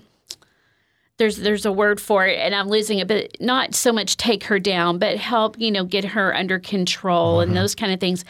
there's 1.16 1.36
there's 1.36 1.64
a 1.64 1.72
word 1.72 2.00
for 2.00 2.26
it 2.26 2.38
and 2.40 2.54
I'm 2.54 2.68
losing 2.68 2.98
it, 2.98 3.06
but 3.06 3.40
not 3.40 3.74
so 3.74 3.92
much 3.92 4.16
take 4.16 4.44
her 4.44 4.58
down, 4.58 4.98
but 4.98 5.16
help, 5.16 5.58
you 5.60 5.70
know, 5.70 5.84
get 5.84 6.04
her 6.04 6.34
under 6.34 6.58
control 6.58 7.38
mm-hmm. 7.38 7.50
and 7.50 7.56
those 7.56 7.76
kind 7.76 7.92
of 7.92 8.00
things. 8.00 8.24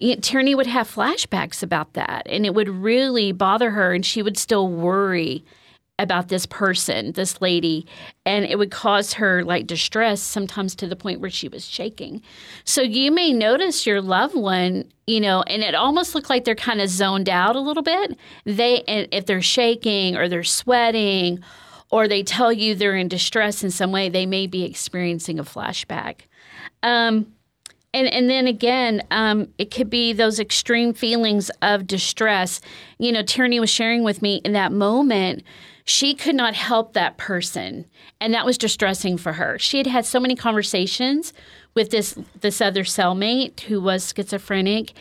Tierney 0.00 0.54
would 0.54 0.66
have 0.66 0.92
flashbacks 0.92 1.62
about 1.62 1.92
that, 1.94 2.26
and 2.26 2.46
it 2.46 2.54
would 2.54 2.68
really 2.68 3.32
bother 3.32 3.70
her, 3.70 3.92
and 3.92 4.04
she 4.04 4.22
would 4.22 4.38
still 4.38 4.68
worry 4.68 5.44
about 6.00 6.28
this 6.28 6.46
person, 6.46 7.12
this 7.12 7.40
lady, 7.42 7.86
and 8.24 8.46
it 8.46 8.58
would 8.58 8.70
cause 8.70 9.12
her 9.12 9.44
like 9.44 9.66
distress 9.66 10.22
sometimes 10.22 10.74
to 10.74 10.86
the 10.86 10.96
point 10.96 11.20
where 11.20 11.30
she 11.30 11.46
was 11.48 11.68
shaking. 11.68 12.22
So 12.64 12.80
you 12.80 13.12
may 13.12 13.32
notice 13.32 13.86
your 13.86 14.00
loved 14.00 14.34
one, 14.34 14.90
you 15.06 15.20
know, 15.20 15.42
and 15.42 15.62
it 15.62 15.74
almost 15.74 16.14
looked 16.14 16.30
like 16.30 16.44
they're 16.44 16.54
kind 16.54 16.80
of 16.80 16.88
zoned 16.88 17.28
out 17.28 17.54
a 17.54 17.60
little 17.60 17.82
bit. 17.82 18.16
They 18.44 18.82
if 18.86 19.26
they're 19.26 19.42
shaking 19.42 20.16
or 20.16 20.26
they're 20.28 20.42
sweating 20.42 21.44
or 21.90 22.08
they 22.08 22.22
tell 22.22 22.52
you 22.52 22.74
they're 22.74 22.96
in 22.96 23.08
distress 23.08 23.62
in 23.62 23.70
some 23.70 23.92
way, 23.92 24.08
they 24.08 24.24
may 24.24 24.46
be 24.46 24.64
experiencing 24.64 25.38
a 25.38 25.44
flashback. 25.44 26.20
Um, 26.82 27.34
and 27.92 28.06
and 28.08 28.30
then 28.30 28.46
again, 28.46 29.02
um, 29.10 29.48
it 29.58 29.70
could 29.70 29.90
be 29.90 30.12
those 30.12 30.38
extreme 30.38 30.92
feelings 30.94 31.50
of 31.62 31.86
distress. 31.86 32.60
You 32.98 33.12
know, 33.12 33.22
Tierney 33.22 33.60
was 33.60 33.70
sharing 33.70 34.04
with 34.04 34.22
me 34.22 34.40
in 34.44 34.52
that 34.52 34.72
moment. 34.72 35.42
She 35.84 36.14
could 36.14 36.36
not 36.36 36.54
help 36.54 36.92
that 36.92 37.16
person, 37.16 37.86
and 38.20 38.32
that 38.32 38.46
was 38.46 38.56
distressing 38.58 39.16
for 39.16 39.32
her. 39.32 39.58
She 39.58 39.78
had 39.78 39.88
had 39.88 40.06
so 40.06 40.20
many 40.20 40.36
conversations 40.36 41.32
with 41.74 41.90
this 41.90 42.16
this 42.40 42.60
other 42.60 42.84
cellmate 42.84 43.60
who 43.60 43.80
was 43.80 44.12
schizophrenic, 44.14 44.92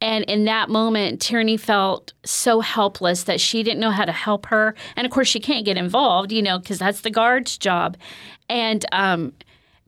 and 0.00 0.24
in 0.24 0.44
that 0.44 0.70
moment, 0.70 1.20
Tierney 1.20 1.56
felt 1.58 2.12
so 2.24 2.60
helpless 2.60 3.24
that 3.24 3.40
she 3.40 3.62
didn't 3.62 3.80
know 3.80 3.90
how 3.90 4.04
to 4.04 4.12
help 4.12 4.46
her. 4.46 4.74
And 4.96 5.04
of 5.06 5.12
course, 5.12 5.28
she 5.28 5.40
can't 5.40 5.66
get 5.66 5.76
involved, 5.76 6.32
you 6.32 6.40
know, 6.40 6.58
because 6.58 6.78
that's 6.78 7.02
the 7.02 7.10
guard's 7.10 7.58
job. 7.58 7.96
And 8.48 8.86
um, 8.92 9.34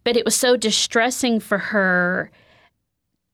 but 0.05 0.17
it 0.17 0.25
was 0.25 0.35
so 0.35 0.57
distressing 0.57 1.41
for 1.41 1.59
her 1.59 2.31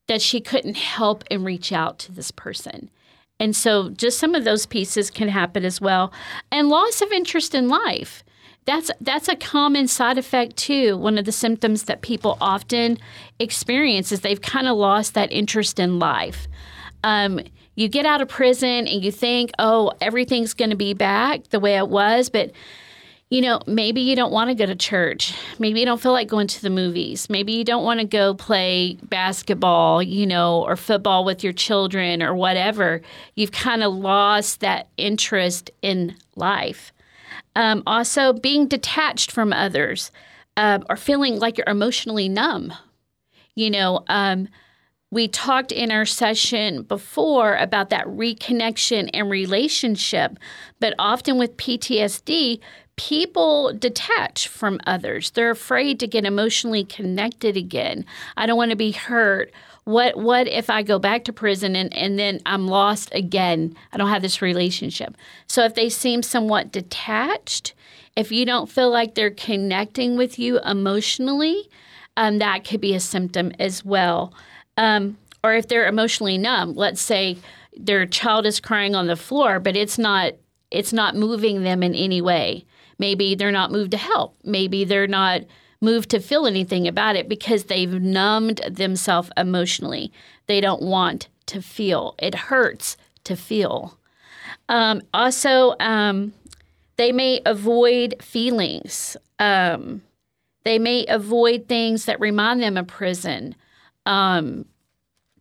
that 0.08 0.22
she 0.22 0.40
couldn't 0.40 0.76
help 0.76 1.24
and 1.30 1.44
reach 1.44 1.72
out 1.72 1.98
to 2.00 2.12
this 2.12 2.30
person. 2.30 2.90
And 3.38 3.54
so 3.54 3.90
just 3.90 4.18
some 4.18 4.34
of 4.34 4.44
those 4.44 4.66
pieces 4.66 5.10
can 5.10 5.28
happen 5.28 5.64
as 5.64 5.80
well. 5.80 6.12
And 6.50 6.68
loss 6.68 7.02
of 7.02 7.12
interest 7.12 7.54
in 7.54 7.68
life. 7.68 8.24
That's 8.64 8.90
that's 9.00 9.28
a 9.28 9.36
common 9.36 9.86
side 9.86 10.18
effect 10.18 10.56
too. 10.56 10.96
One 10.96 11.18
of 11.18 11.24
the 11.24 11.32
symptoms 11.32 11.84
that 11.84 12.00
people 12.00 12.36
often 12.40 12.98
experience 13.38 14.10
is 14.10 14.20
they've 14.20 14.40
kind 14.40 14.66
of 14.66 14.76
lost 14.76 15.14
that 15.14 15.30
interest 15.30 15.78
in 15.78 16.00
life. 16.00 16.48
Um, 17.04 17.40
you 17.76 17.88
get 17.88 18.06
out 18.06 18.20
of 18.20 18.28
prison 18.28 18.88
and 18.88 19.04
you 19.04 19.12
think, 19.12 19.52
oh, 19.60 19.92
everything's 20.00 20.54
going 20.54 20.70
to 20.70 20.76
be 20.76 20.94
back 20.94 21.44
the 21.50 21.60
way 21.60 21.76
it 21.76 21.88
was, 21.88 22.28
but 22.28 22.50
you 23.28 23.40
know, 23.40 23.60
maybe 23.66 24.00
you 24.00 24.14
don't 24.14 24.32
want 24.32 24.50
to 24.50 24.54
go 24.54 24.66
to 24.66 24.76
church. 24.76 25.34
Maybe 25.58 25.80
you 25.80 25.86
don't 25.86 26.00
feel 26.00 26.12
like 26.12 26.28
going 26.28 26.46
to 26.46 26.62
the 26.62 26.70
movies. 26.70 27.28
Maybe 27.28 27.52
you 27.52 27.64
don't 27.64 27.84
want 27.84 27.98
to 27.98 28.06
go 28.06 28.34
play 28.34 28.98
basketball, 29.02 30.00
you 30.00 30.26
know, 30.26 30.62
or 30.64 30.76
football 30.76 31.24
with 31.24 31.42
your 31.42 31.52
children 31.52 32.22
or 32.22 32.36
whatever. 32.36 33.02
You've 33.34 33.50
kind 33.50 33.82
of 33.82 33.92
lost 33.92 34.60
that 34.60 34.88
interest 34.96 35.70
in 35.82 36.16
life. 36.36 36.92
Um, 37.56 37.82
also, 37.86 38.32
being 38.32 38.68
detached 38.68 39.32
from 39.32 39.52
others 39.52 40.12
uh, 40.56 40.78
or 40.88 40.96
feeling 40.96 41.38
like 41.38 41.58
you're 41.58 41.68
emotionally 41.68 42.28
numb. 42.28 42.72
You 43.56 43.70
know, 43.70 44.04
um, 44.08 44.48
we 45.10 45.28
talked 45.28 45.70
in 45.70 45.92
our 45.92 46.04
session 46.04 46.82
before 46.82 47.56
about 47.56 47.90
that 47.90 48.06
reconnection 48.06 49.08
and 49.14 49.30
relationship, 49.30 50.38
but 50.80 50.94
often 50.98 51.38
with 51.38 51.56
PTSD, 51.56 52.60
people 52.96 53.72
detach 53.74 54.48
from 54.48 54.80
others. 54.86 55.30
They're 55.30 55.50
afraid 55.50 56.00
to 56.00 56.06
get 56.06 56.24
emotionally 56.24 56.84
connected 56.84 57.56
again. 57.56 58.04
I 58.36 58.46
don't 58.46 58.56
want 58.56 58.70
to 58.70 58.76
be 58.76 58.90
hurt. 58.90 59.52
What 59.84 60.16
what 60.16 60.48
if 60.48 60.68
I 60.68 60.82
go 60.82 60.98
back 60.98 61.24
to 61.24 61.32
prison 61.32 61.76
and, 61.76 61.96
and 61.96 62.18
then 62.18 62.40
I'm 62.44 62.66
lost 62.66 63.14
again? 63.14 63.76
I 63.92 63.98
don't 63.98 64.08
have 64.08 64.22
this 64.22 64.42
relationship. 64.42 65.16
So 65.46 65.64
if 65.64 65.76
they 65.76 65.88
seem 65.88 66.24
somewhat 66.24 66.72
detached, 66.72 67.74
if 68.16 68.32
you 68.32 68.44
don't 68.44 68.68
feel 68.68 68.90
like 68.90 69.14
they're 69.14 69.30
connecting 69.30 70.16
with 70.16 70.38
you 70.38 70.58
emotionally, 70.60 71.68
um, 72.16 72.38
that 72.38 72.64
could 72.64 72.80
be 72.80 72.94
a 72.94 73.00
symptom 73.00 73.52
as 73.60 73.84
well. 73.84 74.34
Um, 74.76 75.18
or 75.42 75.54
if 75.54 75.68
they're 75.68 75.86
emotionally 75.86 76.38
numb, 76.38 76.74
let's 76.74 77.00
say 77.00 77.38
their 77.76 78.06
child 78.06 78.46
is 78.46 78.60
crying 78.60 78.94
on 78.94 79.06
the 79.06 79.16
floor, 79.16 79.60
but 79.60 79.76
it's 79.76 79.98
not 79.98 80.34
it's 80.70 80.92
not 80.92 81.14
moving 81.14 81.62
them 81.62 81.82
in 81.82 81.94
any 81.94 82.20
way. 82.20 82.64
Maybe 82.98 83.34
they're 83.34 83.52
not 83.52 83.70
moved 83.70 83.92
to 83.92 83.96
help. 83.96 84.36
Maybe 84.42 84.84
they're 84.84 85.06
not 85.06 85.42
moved 85.80 86.10
to 86.10 86.20
feel 86.20 86.46
anything 86.46 86.88
about 86.88 87.16
it 87.16 87.28
because 87.28 87.64
they've 87.64 88.00
numbed 88.02 88.60
themselves 88.68 89.30
emotionally. 89.36 90.12
They 90.46 90.60
don't 90.60 90.82
want 90.82 91.28
to 91.46 91.62
feel. 91.62 92.14
It 92.18 92.34
hurts 92.34 92.96
to 93.24 93.36
feel. 93.36 93.98
Um, 94.68 95.02
also, 95.14 95.76
um, 95.78 96.32
they 96.96 97.12
may 97.12 97.40
avoid 97.44 98.16
feelings. 98.22 99.16
Um, 99.38 100.02
they 100.64 100.78
may 100.78 101.06
avoid 101.06 101.68
things 101.68 102.06
that 102.06 102.18
remind 102.18 102.62
them 102.62 102.76
of 102.76 102.86
prison. 102.86 103.54
Um, 104.06 104.64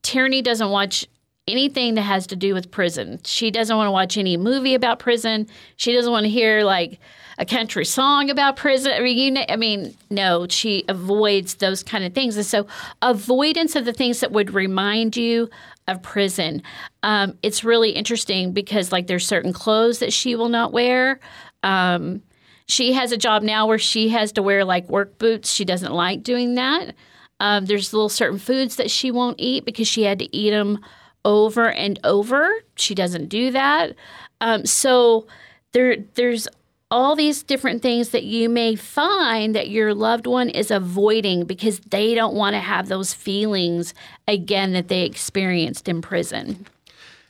Tierney 0.01 0.41
doesn't 0.41 0.69
watch 0.69 1.07
anything 1.47 1.95
that 1.95 2.01
has 2.01 2.27
to 2.27 2.35
do 2.35 2.53
with 2.53 2.71
prison. 2.71 3.19
She 3.23 3.51
doesn't 3.51 3.75
want 3.75 3.87
to 3.87 3.91
watch 3.91 4.17
any 4.17 4.35
movie 4.35 4.73
about 4.73 4.99
prison. 4.99 5.47
She 5.77 5.93
doesn't 5.93 6.11
want 6.11 6.25
to 6.25 6.29
hear 6.29 6.63
like 6.63 6.99
a 7.37 7.45
country 7.45 7.85
song 7.85 8.29
about 8.29 8.55
prison. 8.55 8.93
I 8.93 8.99
mean, 9.01 9.17
you 9.17 9.31
know, 9.31 9.45
I 9.47 9.55
mean, 9.55 9.95
no, 10.09 10.47
she 10.47 10.85
avoids 10.87 11.55
those 11.55 11.83
kind 11.83 12.03
of 12.03 12.13
things. 12.13 12.35
And 12.37 12.45
so, 12.45 12.65
avoidance 13.01 13.75
of 13.75 13.85
the 13.85 13.93
things 13.93 14.21
that 14.21 14.31
would 14.31 14.53
remind 14.53 15.15
you 15.17 15.49
of 15.87 16.01
prison. 16.01 16.63
Um, 17.03 17.37
it's 17.43 17.63
really 17.63 17.91
interesting 17.91 18.51
because, 18.51 18.91
like, 18.91 19.07
there's 19.07 19.27
certain 19.27 19.53
clothes 19.53 19.99
that 19.99 20.13
she 20.13 20.35
will 20.35 20.49
not 20.49 20.71
wear. 20.71 21.19
Um, 21.61 22.23
she 22.67 22.93
has 22.93 23.11
a 23.11 23.17
job 23.17 23.43
now 23.43 23.67
where 23.67 23.77
she 23.77 24.09
has 24.09 24.31
to 24.33 24.41
wear 24.41 24.65
like 24.65 24.89
work 24.89 25.17
boots. 25.19 25.51
She 25.51 25.65
doesn't 25.65 25.93
like 25.93 26.23
doing 26.23 26.55
that. 26.55 26.95
Um, 27.39 27.65
there's 27.65 27.93
little 27.93 28.09
certain 28.09 28.39
foods 28.39 28.77
that 28.77 28.89
she 28.89 29.11
won't 29.11 29.39
eat 29.39 29.65
because 29.65 29.87
she 29.87 30.03
had 30.03 30.19
to 30.19 30.35
eat 30.35 30.51
them 30.51 30.79
over 31.25 31.69
and 31.69 31.99
over. 32.03 32.49
She 32.75 32.95
doesn't 32.95 33.27
do 33.27 33.51
that. 33.51 33.95
Um, 34.41 34.65
so 34.65 35.27
there, 35.73 35.97
there's 36.13 36.47
all 36.91 37.15
these 37.15 37.43
different 37.43 37.81
things 37.81 38.09
that 38.09 38.23
you 38.23 38.47
may 38.47 38.75
find 38.75 39.55
that 39.55 39.69
your 39.69 39.93
loved 39.93 40.27
one 40.27 40.49
is 40.49 40.71
avoiding 40.71 41.45
because 41.45 41.79
they 41.79 42.13
don't 42.13 42.35
want 42.35 42.53
to 42.53 42.59
have 42.59 42.87
those 42.87 43.13
feelings 43.13 43.93
again 44.27 44.73
that 44.73 44.87
they 44.87 45.01
experienced 45.01 45.89
in 45.89 46.01
prison. 46.01 46.67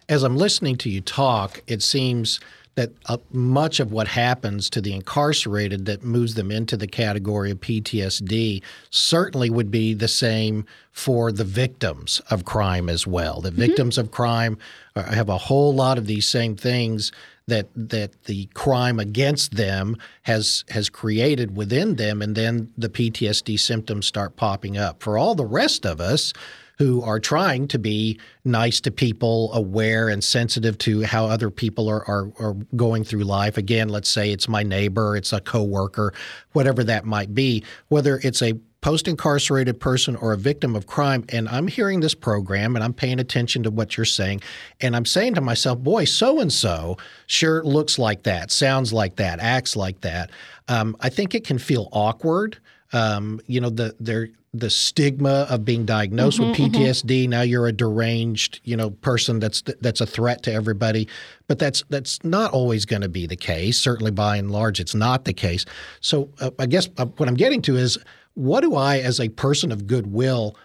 As 0.08 0.24
I'm 0.24 0.38
listening 0.38 0.76
to 0.78 0.90
you 0.90 1.02
talk, 1.02 1.64
it 1.68 1.82
seems 1.82 2.40
that 2.76 2.92
uh, 3.06 3.18
much 3.32 3.80
of 3.80 3.92
what 3.92 4.08
happens 4.08 4.70
to 4.70 4.82
the 4.82 4.94
incarcerated 4.94 5.86
that 5.86 6.04
moves 6.04 6.36
them 6.36 6.52
into 6.52 6.76
the 6.76 6.88
category 6.88 7.52
of 7.52 7.62
PTSD 7.62 8.62
certainly 8.90 9.50
would 9.50 9.72
be 9.72 9.94
the 9.94 10.10
same 10.10 10.66
for 10.92 11.32
the 11.32 11.46
victims 11.46 12.22
of 12.30 12.46
crime 12.46 12.90
as 12.90 13.08
well. 13.08 13.40
The 13.40 13.50
mm-hmm. 13.50 13.60
victims 13.60 13.98
of 13.98 14.12
crime 14.12 14.58
have 14.96 15.30
a 15.30 15.38
whole 15.38 15.74
lot 15.74 15.98
of 15.98 16.06
these 16.06 16.28
same 16.28 16.56
things 16.56 17.12
that 17.48 17.68
that 17.76 18.24
the 18.24 18.48
crime 18.54 19.00
against 19.00 19.56
them 19.56 19.98
has 20.24 20.66
has 20.70 20.90
created 20.90 21.56
within 21.56 21.96
them, 21.96 22.22
and 22.22 22.36
then 22.36 22.74
the 22.78 22.90
PTSD 22.90 23.60
symptoms 23.60 24.06
start 24.06 24.36
popping 24.36 24.78
up. 24.78 25.02
For 25.02 25.18
all 25.18 25.36
the 25.36 25.46
rest 25.46 25.86
of 25.86 26.02
us 26.02 26.34
who 26.78 27.02
are 27.02 27.20
trying 27.20 27.68
to 27.70 27.80
be 27.80 28.20
nice 28.44 28.82
to 28.82 28.92
people, 28.92 29.52
aware 29.54 30.10
and 30.10 30.24
sensitive 30.24 30.78
to 30.80 31.04
how 31.04 31.26
other 31.26 31.50
people 31.50 31.88
are, 31.90 32.04
are, 32.10 32.32
are 32.40 32.54
going 32.76 33.04
through 33.04 33.24
life. 33.24 33.58
Again, 33.58 33.90
let's 33.90 34.10
say 34.10 34.32
it's 34.32 34.48
my 34.48 34.64
neighbor, 34.64 35.16
it's 35.16 35.34
a 35.34 35.42
coworker, 35.42 36.14
whatever 36.54 36.84
that 36.84 37.06
might 37.06 37.34
be, 37.34 37.64
whether 37.88 38.20
it's 38.24 38.42
a 38.42 38.54
post 38.82 39.08
incarcerated 39.08 39.80
person 39.80 40.16
or 40.18 40.32
a 40.32 40.38
victim 40.38 40.76
of 40.76 40.86
crime, 40.86 41.26
and 41.30 41.50
I'm 41.50 41.68
hearing 41.68 42.02
this 42.02 42.14
program 42.14 42.76
and 42.76 42.84
I'm 42.84 42.94
paying 42.94 43.20
attention 43.20 43.64
to 43.64 43.72
what 43.72 43.98
you're 43.98 44.06
saying, 44.06 44.42
and 44.80 44.96
I'm 44.96 45.06
saying 45.06 45.34
to 45.36 45.42
myself, 45.42 45.80
boy, 45.80 46.06
so 46.06 46.40
and 46.40 46.54
so 46.54 46.98
sure 47.26 47.64
looks 47.64 47.98
like 47.98 48.22
that, 48.24 48.52
sounds 48.52 48.94
like 48.94 49.16
that, 49.16 49.40
acts 49.40 49.76
like 49.76 50.02
that. 50.02 50.30
Um, 50.68 50.96
I 51.00 51.10
think 51.10 51.34
it 51.34 51.44
can 51.46 51.58
feel 51.58 51.90
awkward. 51.94 52.60
Um, 52.94 53.42
you 53.48 53.60
know, 53.60 53.72
the 53.72 53.96
there 54.00 54.30
the 54.60 54.70
stigma 54.70 55.48
of 55.50 55.66
being 55.66 55.86
diagnosed 55.86 56.40
mm-hmm, 56.40 56.64
with 56.64 56.74
PTSD. 56.74 57.24
Mm-hmm. 57.24 57.30
Now 57.30 57.42
you're 57.42 57.68
a 57.68 57.72
deranged, 57.72 58.62
you 58.64 58.76
know, 58.76 58.90
person 58.90 59.40
that's 59.40 59.62
that's 59.82 60.02
a 60.02 60.06
threat 60.06 60.44
to 60.44 60.54
everybody. 60.54 61.08
But 61.48 61.60
that's 61.60 61.84
that's 61.90 62.24
not 62.24 62.52
always 62.52 62.86
going 62.86 63.02
to 63.02 63.10
be 63.10 63.28
the 63.28 63.36
case. 63.36 63.80
Certainly, 63.80 64.12
by 64.12 64.38
and 64.38 64.52
large, 64.52 64.80
it's 64.80 64.96
not 64.96 65.26
the 65.26 65.34
case. 65.34 65.66
So 66.02 66.30
uh, 66.40 66.52
I 66.60 66.66
guess 66.66 66.90
uh, 66.98 67.06
what 67.06 67.30
I'm 67.30 67.36
getting 67.36 67.62
to 67.64 67.76
is, 67.76 67.98
what 68.34 68.62
do 68.62 68.76
I, 68.76 69.00
as 69.00 69.20
a 69.20 69.30
person 69.30 69.72
of 69.72 69.88
goodwill, 69.88 70.56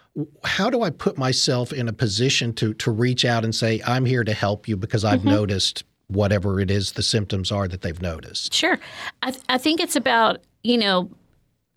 how 0.45 0.71
do 0.71 0.83
I 0.83 0.91
put 0.91 1.19
myself 1.19 1.73
in 1.73 1.89
a 1.89 1.93
position 1.93 2.53
to 2.55 2.75
to 2.75 2.91
reach 2.91 3.25
out 3.25 3.45
and 3.45 3.55
say, 3.55 3.81
I'm 3.87 4.05
here 4.05 4.25
to 4.25 4.35
help 4.35 4.69
you 4.69 4.77
because 4.77 5.05
I've 5.05 5.21
mm-hmm. 5.21 5.31
noticed 5.31 5.85
whatever 6.09 6.61
it 6.61 6.71
is 6.71 6.93
the 6.93 7.03
symptoms 7.03 7.53
are 7.53 7.69
that 7.69 7.83
they've 7.83 8.03
noticed. 8.03 8.53
Sure, 8.53 8.79
I, 9.23 9.31
th- 9.31 9.45
I 9.49 9.59
think 9.59 9.81
it's 9.81 9.97
about 9.97 10.41
you 10.63 10.79
know 10.79 11.11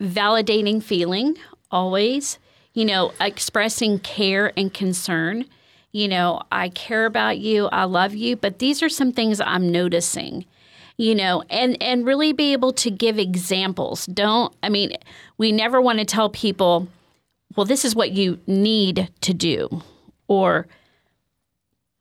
validating 0.00 0.82
feeling 0.82 1.36
always, 1.74 2.38
you 2.72 2.84
know, 2.84 3.12
expressing 3.20 3.98
care 3.98 4.52
and 4.56 4.72
concern. 4.72 5.44
You 5.92 6.08
know, 6.08 6.42
I 6.50 6.70
care 6.70 7.04
about 7.04 7.38
you, 7.38 7.66
I 7.66 7.84
love 7.84 8.14
you, 8.14 8.36
but 8.36 8.60
these 8.60 8.82
are 8.82 8.88
some 8.88 9.12
things 9.12 9.40
I'm 9.40 9.70
noticing. 9.70 10.46
You 10.96 11.16
know, 11.16 11.42
and 11.50 11.76
and 11.82 12.06
really 12.06 12.32
be 12.32 12.52
able 12.52 12.72
to 12.74 12.88
give 12.88 13.18
examples. 13.18 14.06
Don't 14.06 14.54
I 14.62 14.68
mean, 14.68 14.92
we 15.36 15.50
never 15.50 15.80
want 15.80 15.98
to 15.98 16.04
tell 16.04 16.30
people, 16.30 16.86
well, 17.56 17.66
this 17.66 17.84
is 17.84 17.96
what 17.96 18.12
you 18.12 18.38
need 18.46 19.10
to 19.22 19.34
do, 19.34 19.82
or 20.28 20.68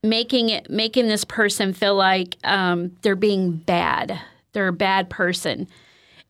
making 0.03 0.49
it 0.49 0.69
making 0.69 1.07
this 1.07 1.23
person 1.23 1.73
feel 1.73 1.95
like 1.95 2.37
um, 2.43 2.95
they're 3.01 3.15
being 3.15 3.53
bad, 3.57 4.19
they're 4.51 4.67
a 4.67 4.73
bad 4.73 5.09
person 5.09 5.67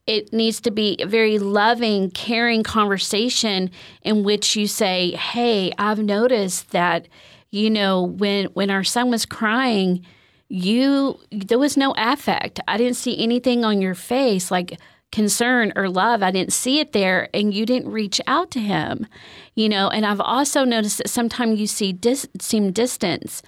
it 0.06 0.34
needs 0.34 0.60
to 0.62 0.72
be 0.72 0.98
a 1.00 1.06
very 1.06 1.40
loving, 1.40 2.12
caring 2.12 2.64
conversation 2.64 3.72
in 4.02 4.24
which 4.24 4.56
you 4.56 4.68
say, 4.68 5.12
"Hey, 5.12 5.72
I've 5.78 6.00
noticed 6.00 6.72
that 6.72 7.08
you 7.52 7.70
know 7.70 8.04
when 8.04 8.46
when 8.48 8.70
our 8.70 8.84
son 8.84 9.10
was 9.10 9.26
crying, 9.26 10.06
you 10.50 11.20
there 11.32 11.60
was 11.60 11.78
no 11.78 11.94
affect. 11.98 12.60
I 12.68 12.78
didn't 12.78 12.98
see 12.98 13.18
anything 13.22 13.64
on 13.64 13.82
your 13.82 13.96
face 13.96 14.52
like 14.52 14.78
concern 15.12 15.72
or 15.76 15.88
love. 15.90 16.24
I 16.24 16.32
didn't 16.32 16.54
see 16.54 16.80
it 16.80 16.92
there 16.92 17.30
and 17.34 17.54
you 17.54 17.66
didn't 17.66 17.92
reach 17.92 18.20
out 18.28 18.52
to 18.52 18.60
him." 18.60 19.08
You 19.56 19.70
know, 19.70 19.90
and 19.90 20.06
I've 20.06 20.22
also 20.22 20.66
noticed 20.66 20.98
that 20.98 21.10
sometimes 21.10 21.60
you 21.60 21.68
see 21.68 21.94
dis- 21.94 22.28
seem 22.42 22.72
distance 22.72 23.42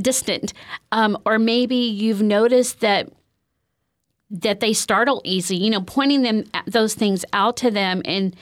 distant 0.00 0.52
um, 0.90 1.16
or 1.24 1.38
maybe 1.38 1.76
you've 1.76 2.22
noticed 2.22 2.80
that 2.80 3.08
that 4.34 4.60
they 4.60 4.72
startle 4.72 5.22
easy, 5.24 5.56
you 5.56 5.70
know, 5.70 5.80
pointing 5.80 6.22
them 6.22 6.44
uh, 6.52 6.62
those 6.66 6.94
things 6.94 7.24
out 7.32 7.56
to 7.58 7.70
them 7.70 8.02
and 8.04 8.34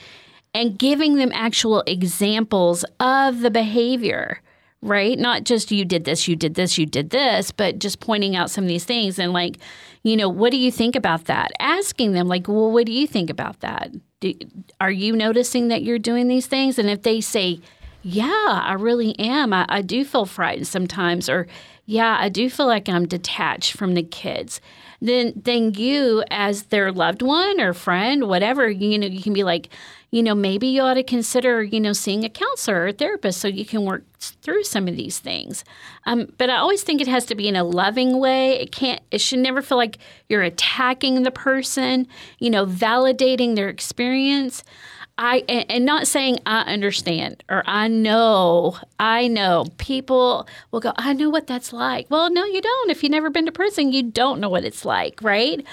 and 0.55 0.77
giving 0.77 1.15
them 1.15 1.31
actual 1.33 1.81
examples 1.87 2.85
of 2.99 3.39
the 3.39 3.49
behavior, 3.49 4.39
right? 4.83 5.17
Not 5.17 5.45
just 5.45 5.71
you 5.71 5.83
did 5.83 6.05
this, 6.05 6.27
you 6.27 6.35
did 6.35 6.53
this, 6.53 6.77
you 6.77 6.85
did 6.85 7.09
this, 7.09 7.51
but 7.51 7.79
just 7.79 7.99
pointing 7.99 8.35
out 8.35 8.51
some 8.51 8.63
of 8.63 8.67
these 8.67 8.85
things 8.85 9.17
and 9.17 9.33
like, 9.33 9.57
you 10.03 10.15
know, 10.15 10.29
what 10.29 10.51
do 10.51 10.57
you 10.57 10.71
think 10.71 10.95
about 10.95 11.25
that? 11.25 11.51
Asking 11.59 12.11
them 12.11 12.27
like, 12.27 12.47
"Well, 12.47 12.71
what 12.71 12.85
do 12.85 12.91
you 12.91 13.07
think 13.07 13.29
about 13.29 13.59
that? 13.61 13.91
Do, 14.19 14.33
are 14.81 14.91
you 14.91 15.15
noticing 15.15 15.69
that 15.69 15.83
you're 15.83 15.99
doing 15.99 16.27
these 16.27 16.47
things?" 16.47 16.77
And 16.77 16.89
if 16.89 17.03
they 17.03 17.21
say, 17.21 17.59
"Yeah, 18.03 18.61
I 18.63 18.73
really 18.73 19.17
am. 19.19 19.53
I, 19.53 19.65
I 19.69 19.81
do 19.81 20.05
feel 20.05 20.25
frightened 20.25 20.67
sometimes," 20.67 21.29
or 21.29 21.47
"Yeah, 21.85 22.17
I 22.19 22.29
do 22.29 22.49
feel 22.49 22.67
like 22.67 22.87
I'm 22.89 23.07
detached 23.07 23.73
from 23.73 23.95
the 23.95 24.03
kids." 24.03 24.61
then 25.03 25.33
then 25.35 25.73
you 25.73 26.23
as 26.31 26.63
their 26.63 26.91
loved 26.91 27.21
one 27.21 27.59
or 27.59 27.73
friend, 27.73 28.27
whatever, 28.27 28.69
you 28.69 28.97
know, 28.97 29.05
you 29.05 29.21
can 29.21 29.33
be 29.33 29.43
like, 29.43 29.67
you 30.11 30.23
know, 30.23 30.33
maybe 30.33 30.67
you 30.67 30.81
ought 30.81 30.93
to 30.93 31.03
consider, 31.03 31.61
you 31.61 31.79
know, 31.79 31.91
seeing 31.91 32.23
a 32.23 32.29
counselor 32.29 32.83
or 32.83 32.87
a 32.87 32.93
therapist 32.93 33.41
so 33.41 33.47
you 33.47 33.65
can 33.65 33.83
work 33.83 34.03
through 34.19 34.63
some 34.63 34.87
of 34.87 34.95
these 34.95 35.19
things. 35.19 35.65
Um, 36.05 36.31
but 36.37 36.49
I 36.49 36.55
always 36.55 36.83
think 36.83 37.01
it 37.01 37.07
has 37.07 37.25
to 37.25 37.35
be 37.35 37.49
in 37.49 37.57
a 37.57 37.63
loving 37.65 38.19
way. 38.19 38.59
It 38.61 38.71
can't. 38.71 39.01
It 39.11 39.19
should 39.19 39.39
never 39.39 39.61
feel 39.61 39.77
like 39.77 39.97
you're 40.29 40.43
attacking 40.43 41.23
the 41.23 41.31
person. 41.31 42.07
You 42.39 42.49
know, 42.49 42.65
validating 42.65 43.55
their 43.55 43.69
experience. 43.69 44.63
I 45.17 45.43
and 45.47 45.85
not 45.85 46.07
saying 46.07 46.39
I 46.45 46.61
understand 46.61 47.43
or 47.47 47.63
I 47.67 47.87
know, 47.87 48.77
I 48.99 49.27
know. 49.27 49.65
People 49.77 50.47
will 50.71 50.79
go, 50.79 50.91
I 50.95 51.13
know 51.13 51.29
what 51.29 51.45
that's 51.45 51.71
like. 51.71 52.07
Well, 52.09 52.31
no, 52.31 52.43
you 52.45 52.61
don't. 52.61 52.89
If 52.89 53.03
you've 53.03 53.11
never 53.11 53.29
been 53.29 53.45
to 53.45 53.51
prison, 53.51 53.91
you 53.91 54.03
don't 54.03 54.39
know 54.39 54.49
what 54.49 54.65
it's 54.65 54.85
like, 54.85 55.21
right? 55.21 55.63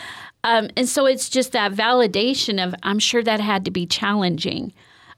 Um, 0.45 0.69
and 0.77 0.87
so 0.89 1.07
it's 1.07 1.31
just 1.31 1.53
that 1.53 1.73
validation 1.73 2.63
of 2.63 2.75
I'm 2.83 2.99
sure 2.99 3.23
that 3.23 3.41
had 3.41 3.65
to 3.65 3.71
be 3.71 3.87
challenging. 3.87 4.75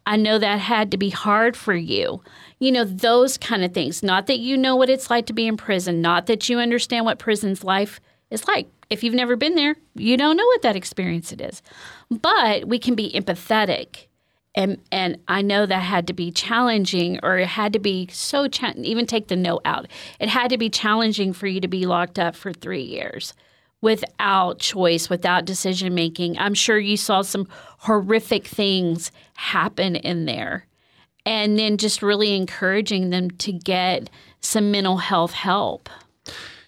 I 0.07 0.17
know 0.17 0.39
that 0.39 0.61
had 0.61 0.91
to 0.93 0.97
be 0.97 1.11
hard 1.11 1.57
for 1.57 1.75
you. 1.75 2.23
You 2.61 2.71
know, 2.71 2.85
those 2.85 3.39
kind 3.39 3.65
of 3.65 3.73
things. 3.73 4.05
Not 4.05 4.29
that 4.29 4.39
you 4.39 4.57
know 4.57 4.77
what 4.77 4.91
it's 4.91 5.11
like 5.11 5.27
to 5.27 5.33
be 5.33 5.49
in 5.49 5.57
prison, 5.57 6.01
not 6.01 6.27
that 6.27 6.49
you 6.49 6.59
understand 6.59 7.05
what 7.05 7.19
prison's 7.19 7.65
life 7.65 8.01
is 8.31 8.47
like. 8.47 8.69
If 8.89 9.03
you've 9.03 9.15
never 9.15 9.37
been 9.37 9.55
there, 9.57 9.77
you 9.95 10.17
don't 10.17 10.37
know 10.37 10.47
what 10.47 10.63
that 10.63 10.77
experience 10.77 11.33
it 11.33 11.41
is. 11.41 11.63
But 12.11 12.69
we 12.69 12.79
can 12.79 12.95
be 12.95 13.11
empathetic 13.13 14.07
and 14.55 14.79
and 14.91 15.19
I 15.29 15.43
know 15.43 15.67
that 15.67 15.81
had 15.81 16.07
to 16.09 16.13
be 16.13 16.31
challenging, 16.31 17.19
or 17.23 17.39
it 17.39 17.49
had 17.49 17.73
to 17.73 17.79
be 17.79 18.09
so 18.13 18.49
cha- 18.49 18.75
even 18.77 19.07
take 19.07 19.29
the 19.29 19.37
note 19.37 19.63
out. 19.65 19.89
It 20.21 20.29
had 20.29 20.51
to 20.51 20.59
be 20.59 20.69
challenging 20.69 21.33
for 21.33 21.47
you 21.47 21.61
to 21.61 21.69
be 21.69 21.87
locked 21.87 22.19
up 22.19 22.37
for 22.37 22.53
three 22.53 22.83
years 22.83 23.35
without 23.81 24.59
choice, 24.59 25.11
without 25.11 25.45
decision 25.45 25.95
making. 25.95 26.39
I'm 26.39 26.55
sure 26.55 26.79
you 26.79 26.97
saw 26.97 27.23
some 27.23 27.49
horrific 27.79 28.47
things 28.47 29.11
happen 29.35 29.97
in 29.97 30.27
there, 30.27 30.67
and 31.25 31.59
then 31.59 31.79
just 31.79 32.03
really 32.03 32.37
encouraging 32.37 33.11
them 33.11 33.31
to 33.31 33.53
get 33.53 34.11
some 34.41 34.71
mental 34.71 34.99
health 34.99 35.33
help. 35.33 35.89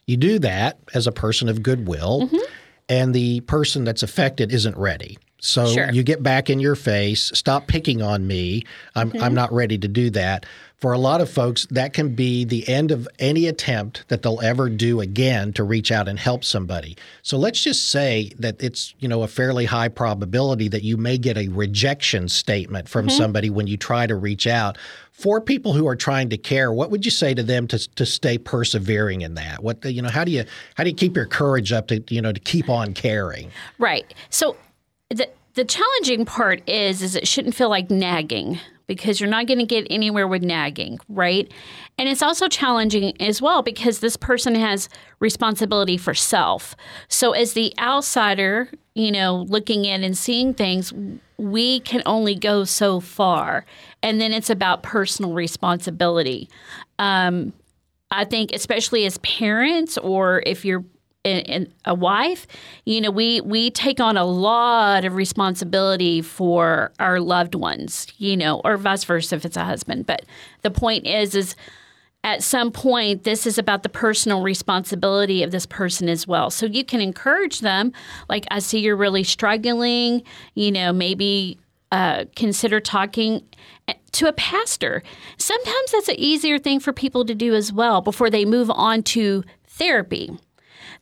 You 0.06 0.16
do 0.16 0.38
that 0.40 0.78
as 0.94 1.06
a 1.06 1.12
person 1.12 1.48
of 1.48 1.62
goodwill, 1.62 2.28
mm-hmm. 2.28 2.52
and 2.88 3.14
the 3.14 3.40
person 3.40 3.84
that's 3.84 4.02
affected 4.02 4.52
isn't 4.52 4.76
ready. 4.76 5.18
So 5.44 5.66
sure. 5.66 5.92
you 5.92 6.02
get 6.02 6.22
back 6.22 6.48
in 6.48 6.58
your 6.58 6.74
face, 6.74 7.30
stop 7.34 7.66
picking 7.66 8.00
on 8.00 8.26
me. 8.26 8.64
I'm, 8.94 9.10
mm-hmm. 9.10 9.22
I'm 9.22 9.34
not 9.34 9.52
ready 9.52 9.76
to 9.76 9.86
do 9.86 10.08
that. 10.10 10.46
For 10.78 10.92
a 10.92 10.98
lot 10.98 11.20
of 11.20 11.30
folks, 11.30 11.66
that 11.70 11.92
can 11.92 12.14
be 12.14 12.44
the 12.44 12.66
end 12.66 12.90
of 12.90 13.06
any 13.18 13.46
attempt 13.46 14.04
that 14.08 14.22
they'll 14.22 14.40
ever 14.40 14.70
do 14.70 15.00
again 15.00 15.52
to 15.54 15.64
reach 15.64 15.92
out 15.92 16.08
and 16.08 16.18
help 16.18 16.44
somebody. 16.44 16.96
So 17.22 17.36
let's 17.36 17.62
just 17.62 17.90
say 17.90 18.32
that 18.38 18.62
it's, 18.62 18.94
you 19.00 19.08
know, 19.08 19.22
a 19.22 19.28
fairly 19.28 19.66
high 19.66 19.88
probability 19.88 20.68
that 20.68 20.82
you 20.82 20.96
may 20.96 21.18
get 21.18 21.36
a 21.36 21.48
rejection 21.48 22.28
statement 22.28 22.88
from 22.88 23.06
mm-hmm. 23.06 23.16
somebody 23.16 23.50
when 23.50 23.66
you 23.66 23.76
try 23.76 24.06
to 24.06 24.16
reach 24.16 24.46
out. 24.46 24.78
For 25.12 25.40
people 25.40 25.74
who 25.74 25.86
are 25.86 25.94
trying 25.94 26.30
to 26.30 26.38
care, 26.38 26.72
what 26.72 26.90
would 26.90 27.04
you 27.04 27.10
say 27.10 27.34
to 27.34 27.42
them 27.42 27.68
to, 27.68 27.78
to 27.94 28.04
stay 28.04 28.36
persevering 28.36 29.20
in 29.20 29.34
that? 29.34 29.62
What 29.62 29.84
you 29.84 30.02
know, 30.02 30.08
how 30.08 30.24
do 30.24 30.32
you 30.32 30.44
how 30.74 30.84
do 30.84 30.90
you 30.90 30.96
keep 30.96 31.14
your 31.14 31.26
courage 31.26 31.72
up 31.72 31.86
to 31.88 32.02
you 32.08 32.20
know 32.20 32.32
to 32.32 32.40
keep 32.40 32.68
on 32.68 32.94
caring? 32.94 33.52
Right. 33.78 34.12
So 34.28 34.56
the 35.14 35.28
the 35.54 35.64
challenging 35.64 36.24
part 36.24 36.68
is 36.68 37.02
is 37.02 37.14
it 37.14 37.28
shouldn't 37.28 37.54
feel 37.54 37.68
like 37.68 37.90
nagging 37.90 38.58
because 38.86 39.20
you're 39.20 39.30
not 39.30 39.46
going 39.46 39.58
to 39.58 39.64
get 39.64 39.86
anywhere 39.88 40.28
with 40.28 40.42
nagging, 40.42 40.98
right? 41.08 41.50
And 41.96 42.08
it's 42.08 42.22
also 42.22 42.48
challenging 42.48 43.20
as 43.20 43.40
well 43.40 43.62
because 43.62 44.00
this 44.00 44.16
person 44.16 44.54
has 44.56 44.88
responsibility 45.20 45.96
for 45.96 46.12
self. 46.12 46.76
So 47.08 47.32
as 47.32 47.54
the 47.54 47.72
outsider, 47.78 48.68
you 48.94 49.10
know, 49.10 49.46
looking 49.48 49.84
in 49.84 50.04
and 50.04 50.16
seeing 50.18 50.52
things, 50.52 50.92
we 51.38 51.80
can 51.80 52.02
only 52.04 52.34
go 52.34 52.64
so 52.64 53.00
far. 53.00 53.64
And 54.02 54.20
then 54.20 54.32
it's 54.32 54.50
about 54.50 54.82
personal 54.82 55.32
responsibility. 55.32 56.48
Um, 56.98 57.52
I 58.10 58.24
think, 58.24 58.52
especially 58.52 59.06
as 59.06 59.18
parents, 59.18 59.98
or 59.98 60.42
if 60.46 60.64
you're 60.64 60.84
and 61.24 61.72
a 61.84 61.94
wife, 61.94 62.46
you 62.84 63.00
know, 63.00 63.10
we 63.10 63.40
we 63.40 63.70
take 63.70 63.98
on 64.00 64.16
a 64.16 64.24
lot 64.24 65.04
of 65.04 65.14
responsibility 65.14 66.20
for 66.20 66.92
our 66.98 67.18
loved 67.20 67.54
ones, 67.54 68.06
you 68.18 68.36
know, 68.36 68.60
or 68.64 68.76
vice 68.76 69.04
versa 69.04 69.36
if 69.36 69.44
it's 69.44 69.56
a 69.56 69.64
husband. 69.64 70.06
But 70.06 70.24
the 70.62 70.70
point 70.70 71.06
is, 71.06 71.34
is 71.34 71.56
at 72.22 72.42
some 72.42 72.70
point, 72.70 73.24
this 73.24 73.46
is 73.46 73.58
about 73.58 73.82
the 73.82 73.88
personal 73.88 74.42
responsibility 74.42 75.42
of 75.42 75.50
this 75.50 75.66
person 75.66 76.08
as 76.08 76.26
well. 76.26 76.50
So 76.50 76.64
you 76.66 76.84
can 76.84 77.02
encourage 77.02 77.60
them, 77.60 77.92
like, 78.30 78.46
I 78.50 78.60
see 78.60 78.80
you're 78.80 78.96
really 78.96 79.24
struggling, 79.24 80.22
you 80.54 80.72
know, 80.72 80.90
maybe 80.90 81.58
uh, 81.92 82.24
consider 82.34 82.80
talking 82.80 83.46
to 84.12 84.26
a 84.26 84.32
pastor. 84.32 85.02
Sometimes 85.36 85.92
that's 85.92 86.08
an 86.08 86.18
easier 86.18 86.58
thing 86.58 86.80
for 86.80 86.94
people 86.94 87.26
to 87.26 87.34
do 87.34 87.54
as 87.54 87.72
well 87.72 88.00
before 88.00 88.30
they 88.30 88.46
move 88.46 88.70
on 88.70 89.02
to 89.02 89.44
therapy 89.66 90.38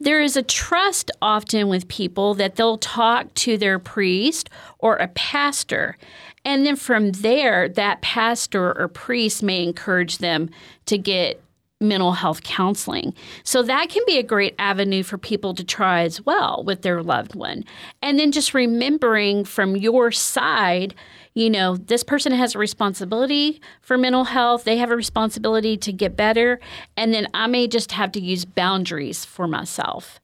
there 0.05 0.21
is 0.21 0.37
a 0.37 0.43
trust 0.43 1.11
often 1.21 1.69
with 1.69 1.89
people 1.89 2.35
that 2.35 2.57
they'll 2.57 2.79
talk 2.79 3.33
to 3.35 3.57
their 3.57 3.79
priest 3.79 4.51
or 4.79 4.97
a 4.97 5.09
pastor 5.09 5.97
And 6.45 6.67
then 6.67 6.77
from 6.77 7.13
there, 7.13 7.69
that 7.69 8.03
pastor 8.03 8.77
or 8.79 8.89
priest 8.89 9.43
may 9.43 9.63
encourage 9.63 10.19
them 10.19 10.51
to 10.87 10.99
get 10.99 11.43
mental 11.81 12.13
health 12.13 12.43
counseling. 12.45 13.13
So 13.43 13.63
that 13.63 13.89
can 13.89 14.03
be 14.07 14.19
a 14.19 14.23
great 14.23 14.55
avenue 14.59 15.03
for 15.03 15.19
people 15.19 15.53
to 15.55 15.65
try 15.65 16.03
as 16.03 16.25
well 16.25 16.63
with 16.65 16.83
their 16.83 17.03
loved 17.03 17.35
one. 17.35 17.65
And 18.01 18.19
then 18.19 18.31
just 18.31 18.55
remembering 18.55 19.45
from 19.45 19.77
your 19.77 20.13
side, 20.13 20.95
you 21.35 21.49
know, 21.49 21.77
this 21.77 22.03
person 22.03 22.33
has 22.33 22.55
a 22.55 22.59
responsibility 22.59 23.61
for 23.81 23.97
mental 23.97 24.25
health, 24.25 24.65
they 24.65 24.77
have 24.77 24.91
a 24.91 24.97
responsibility 24.97 25.77
to 25.79 25.93
get 25.93 26.17
better, 26.17 26.61
and 26.97 27.15
then 27.15 27.27
I 27.33 27.47
may 27.47 27.69
just 27.69 27.93
have 27.93 28.13
to 28.13 28.21
use 28.21 28.45
boundaries 28.45 29.25
for 29.25 29.47
myself. 29.47 30.19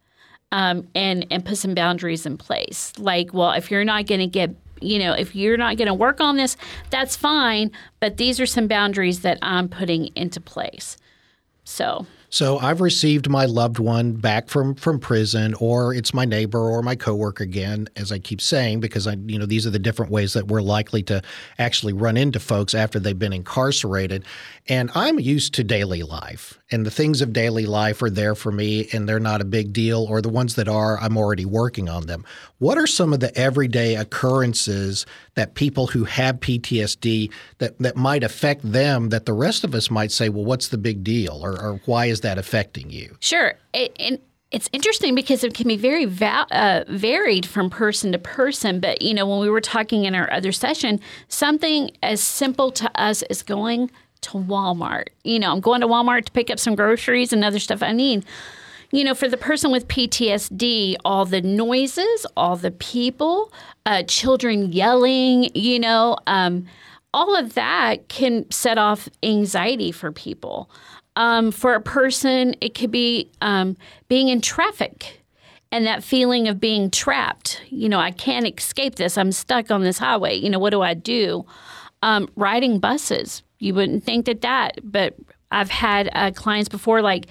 Um, 0.51 0.89
and 0.95 1.27
and 1.31 1.45
put 1.45 1.59
some 1.59 1.75
boundaries 1.75 2.25
in 2.25 2.39
place. 2.39 2.95
Like, 2.97 3.35
well, 3.35 3.53
if 3.53 3.71
you're 3.71 3.85
not 3.85 4.07
going 4.07 4.21
to 4.21 4.27
get 4.27 4.55
you 4.81 4.99
know, 4.99 5.13
if 5.13 5.35
you're 5.35 5.57
not 5.57 5.77
going 5.77 5.89
to 5.89 5.95
work 5.95 6.21
on 6.21 6.37
this, 6.37 6.57
that's 6.91 7.17
fine. 7.17 7.71
But 8.01 8.17
these 8.17 8.41
are 8.41 8.47
some 8.47 8.67
boundaries 8.67 9.21
that 9.21 9.39
I'm 9.43 9.69
putting 9.69 10.07
into 10.17 10.41
place. 10.41 10.97
So 11.69 12.07
so 12.31 12.59
I've 12.59 12.83
received 12.83 13.31
my 13.31 13.47
loved 13.47 13.79
one 13.79 14.13
back 14.13 14.49
from 14.49 14.75
from 14.75 15.01
prison, 15.01 15.55
or 15.55 15.95
it's 15.95 16.13
my 16.13 16.27
neighbor 16.27 16.61
or 16.61 16.83
my 16.83 16.95
coworker 16.95 17.43
again, 17.43 17.89
as 17.97 18.13
I 18.13 18.19
keep 18.19 18.43
saying, 18.43 18.81
because 18.81 19.07
I 19.07 19.17
you 19.27 19.39
know 19.39 19.47
these 19.47 19.67
are 19.67 19.71
the 19.71 19.79
different 19.79 20.13
ways 20.13 20.35
that 20.35 20.49
we're 20.49 20.61
likely 20.61 21.03
to 21.05 21.23
actually 21.59 21.95
run 21.95 22.19
into 22.19 22.39
folks 22.39 22.75
after 22.75 23.01
they've 23.01 23.19
been 23.19 23.33
incarcerated. 23.33 24.25
And 24.69 24.91
I'm 24.95 25.19
used 25.19 25.55
to 25.55 25.65
daily 25.65 26.03
life, 26.03 26.59
and 26.71 26.85
the 26.85 26.91
things 26.91 27.23
of 27.23 27.33
daily 27.33 27.65
life 27.65 28.03
are 28.03 28.11
there 28.11 28.35
for 28.35 28.53
me, 28.53 28.89
and 28.93 29.09
they're 29.09 29.19
not 29.19 29.41
a 29.41 29.47
big 29.47 29.73
deal. 29.73 30.05
Or 30.05 30.21
the 30.21 30.29
ones 30.29 30.55
that 30.57 30.69
are, 30.69 30.99
I'm 31.01 31.17
already 31.17 31.47
working 31.47 31.89
on 31.89 32.07
them. 32.09 32.27
What 32.59 32.77
are 32.77 32.87
some 32.87 33.15
of 33.15 33.21
the 33.21 33.35
everyday 33.39 33.95
occurrences 33.95 35.07
that 35.35 35.55
people 35.55 35.87
who 35.87 36.05
have 36.05 36.41
PTSD 36.41 37.33
that 37.57 37.79
that 37.79 37.97
might 37.97 38.23
affect 38.23 38.71
them 38.71 39.09
that 39.09 39.25
the 39.25 39.33
rest 39.33 39.65
of 39.65 39.75
us 39.75 39.91
might 39.91 40.13
say, 40.13 40.29
well, 40.29 40.45
what's 40.45 40.69
the 40.69 40.77
big 40.77 41.03
deal, 41.03 41.41
or, 41.43 41.58
or 41.61 41.81
why 41.85 42.07
is 42.07 42.21
that 42.23 42.39
affecting 42.39 42.91
you? 42.91 43.17
Sure. 43.21 43.55
It, 43.73 43.95
and 43.99 44.19
it's 44.51 44.69
interesting 44.73 45.15
because 45.15 45.45
it 45.45 45.55
can 45.55 45.69
be 45.69 45.77
very 45.77 46.07
va- 46.07 46.47
uh, 46.51 46.85
varied 46.89 47.45
from 47.45 47.69
person 47.69 48.13
to 48.13 48.19
person. 48.19 48.81
But, 48.81 49.03
you 49.03 49.13
know, 49.13 49.27
when 49.27 49.41
we 49.41 49.51
were 49.51 49.61
talking 49.61 50.05
in 50.05 50.15
our 50.15 50.33
other 50.33 50.53
session, 50.53 51.01
something 51.29 51.91
as 52.03 52.23
simple 52.23 52.71
to 52.73 52.91
us 53.01 53.23
as 53.23 53.43
going 53.43 53.91
to 54.23 54.33
Walmart. 54.33 55.09
You 55.23 55.39
know, 55.39 55.53
I'm 55.53 55.61
going 55.61 55.81
to 55.83 55.87
Walmart 55.87 56.25
to 56.27 56.33
pick 56.33 56.51
up 56.51 56.59
some 56.59 56.75
groceries 56.75 57.33
and 57.33 57.45
other 57.45 57.59
stuff 57.59 57.83
I 57.83 57.93
need. 57.93 58.25
You 58.91 59.05
know, 59.05 59.15
for 59.15 59.29
the 59.29 59.37
person 59.37 59.71
with 59.71 59.87
PTSD, 59.89 60.97
all 61.05 61.27
the 61.27 61.43
noises, 61.43 62.27
all 62.37 62.57
the 62.57 62.71
people, 62.71 63.53
uh, 63.85 64.03
children 64.05 64.73
yelling, 64.73 65.51
you 65.55 65.79
know, 65.79 66.17
um, 66.27 66.67
all 67.13 67.37
of 67.37 67.55
that 67.55 68.09
can 68.09 68.51
set 68.51 68.79
off 68.79 69.09
anxiety 69.23 69.93
for 69.93 70.11
people. 70.11 70.71
Um, 71.19 71.51
for 71.51 71.75
a 71.75 71.81
person, 71.81 72.55
it 72.61 72.75
could 72.77 72.93
be 72.93 73.29
um, 73.43 73.77
being 74.07 74.29
in 74.29 74.41
traffic 74.41 75.21
and 75.73 75.85
that 75.85 76.05
feeling 76.05 76.47
of 76.47 76.61
being 76.61 76.93
trapped. 76.93 77.61
You 77.71 77.89
know, 77.89 77.99
I 77.99 78.13
can't 78.13 78.47
escape 78.47 78.95
this. 78.95 79.19
I'm 79.19 79.33
stuck 79.33 79.73
on 79.73 79.83
this 79.83 79.99
highway. 79.99 80.37
You 80.37 80.49
know, 80.49 80.61
what 80.61 80.71
do 80.71 80.81
I 80.81 80.95
do? 80.95 81.45
Um, 82.03 82.29
riding 82.37 82.79
buses. 82.79 83.43
You 83.59 83.75
wouldn't 83.75 84.05
think 84.05 84.27
that 84.27 84.43
that, 84.43 84.79
but 84.85 85.17
I've 85.51 85.71
had 85.71 86.11
uh, 86.13 86.31
clients 86.33 86.69
before, 86.69 87.01
like 87.01 87.27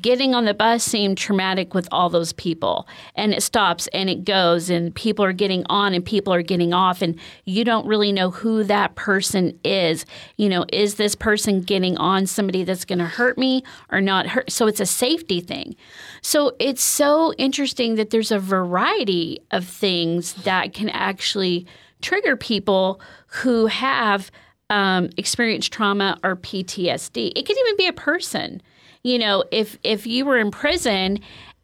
getting 0.00 0.34
on 0.34 0.44
the 0.44 0.54
bus 0.54 0.82
seemed 0.82 1.18
traumatic 1.18 1.72
with 1.74 1.88
all 1.92 2.08
those 2.08 2.32
people, 2.32 2.88
and 3.14 3.32
it 3.32 3.42
stops 3.42 3.86
and 3.88 4.10
it 4.10 4.24
goes, 4.24 4.70
and 4.70 4.94
people 4.94 5.24
are 5.24 5.32
getting 5.32 5.64
on 5.68 5.94
and 5.94 6.04
people 6.04 6.32
are 6.32 6.42
getting 6.42 6.72
off, 6.72 7.00
and 7.00 7.18
you 7.44 7.64
don't 7.64 7.86
really 7.86 8.12
know 8.12 8.30
who 8.30 8.64
that 8.64 8.94
person 8.96 9.58
is. 9.64 10.04
You 10.36 10.48
know, 10.48 10.64
is 10.72 10.96
this 10.96 11.14
person 11.14 11.60
getting 11.60 11.96
on 11.96 12.26
somebody 12.26 12.64
that's 12.64 12.84
going 12.84 12.98
to 12.98 13.04
hurt 13.04 13.38
me 13.38 13.62
or 13.90 14.00
not 14.00 14.26
hurt? 14.26 14.50
So 14.50 14.66
it's 14.66 14.80
a 14.80 14.86
safety 14.86 15.40
thing. 15.40 15.76
So 16.22 16.56
it's 16.58 16.82
so 16.82 17.32
interesting 17.34 17.94
that 17.94 18.10
there's 18.10 18.32
a 18.32 18.38
variety 18.38 19.40
of 19.50 19.64
things 19.64 20.34
that 20.44 20.74
can 20.74 20.88
actually 20.88 21.66
trigger 22.02 22.36
people 22.36 23.00
who 23.26 23.66
have 23.66 24.30
um, 24.70 25.10
experienced 25.16 25.72
trauma 25.72 26.18
or 26.24 26.36
PTSD. 26.36 27.32
It 27.36 27.44
could 27.44 27.58
even 27.58 27.76
be 27.76 27.88
a 27.88 27.92
person. 27.92 28.62
You 29.02 29.18
know, 29.18 29.44
if 29.50 29.78
if 29.82 30.06
you 30.06 30.24
were 30.24 30.38
in 30.38 30.50
prison 30.50 31.18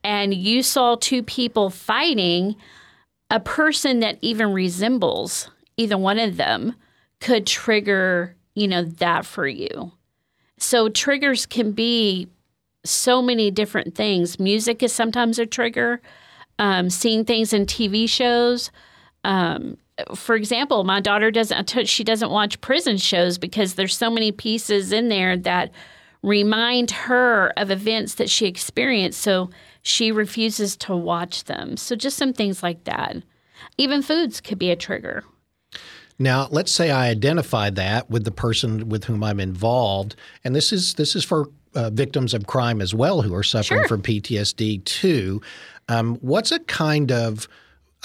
and 0.04 0.34
you 0.34 0.62
saw 0.62 0.96
two 0.96 1.22
people 1.22 1.70
fighting, 1.70 2.56
a 3.30 3.40
person 3.40 4.00
that 4.00 4.18
even 4.20 4.52
resembles 4.52 5.50
either 5.76 5.96
one 5.96 6.18
of 6.18 6.36
them 6.36 6.74
could 7.20 7.46
trigger, 7.46 8.34
you 8.54 8.68
know, 8.68 8.82
that 8.82 9.24
for 9.24 9.46
you. 9.46 9.92
So 10.58 10.88
triggers 10.88 11.46
can 11.46 11.72
be 11.72 12.28
so 12.84 13.20
many 13.20 13.50
different 13.50 13.94
things. 13.94 14.38
Music 14.38 14.82
is 14.82 14.92
sometimes 14.92 15.38
a 15.38 15.46
trigger. 15.46 16.00
Um, 16.58 16.88
seeing 16.88 17.26
things 17.26 17.52
in 17.52 17.66
TV 17.66 18.08
shows, 18.08 18.70
um, 19.24 19.76
for 20.14 20.34
example, 20.34 20.84
my 20.84 21.00
daughter 21.00 21.30
doesn't 21.30 21.88
she 21.88 22.04
doesn't 22.04 22.30
watch 22.30 22.60
prison 22.60 22.96
shows 22.98 23.38
because 23.38 23.74
there's 23.74 23.96
so 23.96 24.10
many 24.10 24.32
pieces 24.32 24.92
in 24.92 25.08
there 25.08 25.36
that 25.36 25.72
remind 26.22 26.90
her 26.90 27.52
of 27.56 27.70
events 27.70 28.14
that 28.16 28.28
she 28.28 28.46
experienced 28.46 29.20
so 29.20 29.48
she 29.82 30.10
refuses 30.10 30.76
to 30.76 30.96
watch 30.96 31.44
them. 31.44 31.76
So 31.76 31.94
just 31.94 32.16
some 32.16 32.32
things 32.32 32.62
like 32.62 32.84
that. 32.84 33.16
Even 33.78 34.02
foods 34.02 34.40
could 34.40 34.58
be 34.58 34.70
a 34.70 34.76
trigger. 34.76 35.24
Now, 36.18 36.48
let's 36.50 36.72
say 36.72 36.90
I 36.90 37.08
identify 37.08 37.70
that 37.70 38.10
with 38.10 38.24
the 38.24 38.30
person 38.30 38.88
with 38.88 39.04
whom 39.04 39.22
I'm 39.22 39.38
involved, 39.38 40.16
and 40.44 40.54
this 40.54 40.72
is 40.72 40.94
this 40.94 41.14
is 41.14 41.24
for 41.24 41.50
uh, 41.74 41.90
victims 41.90 42.32
of 42.34 42.46
crime 42.46 42.80
as 42.80 42.94
well 42.94 43.22
who 43.22 43.34
are 43.34 43.42
suffering 43.42 43.80
sure. 43.82 43.88
from 43.88 44.02
PTSD 44.02 44.84
too. 44.84 45.42
Um, 45.88 46.16
what's 46.16 46.50
a 46.52 46.58
kind 46.60 47.12
of 47.12 47.46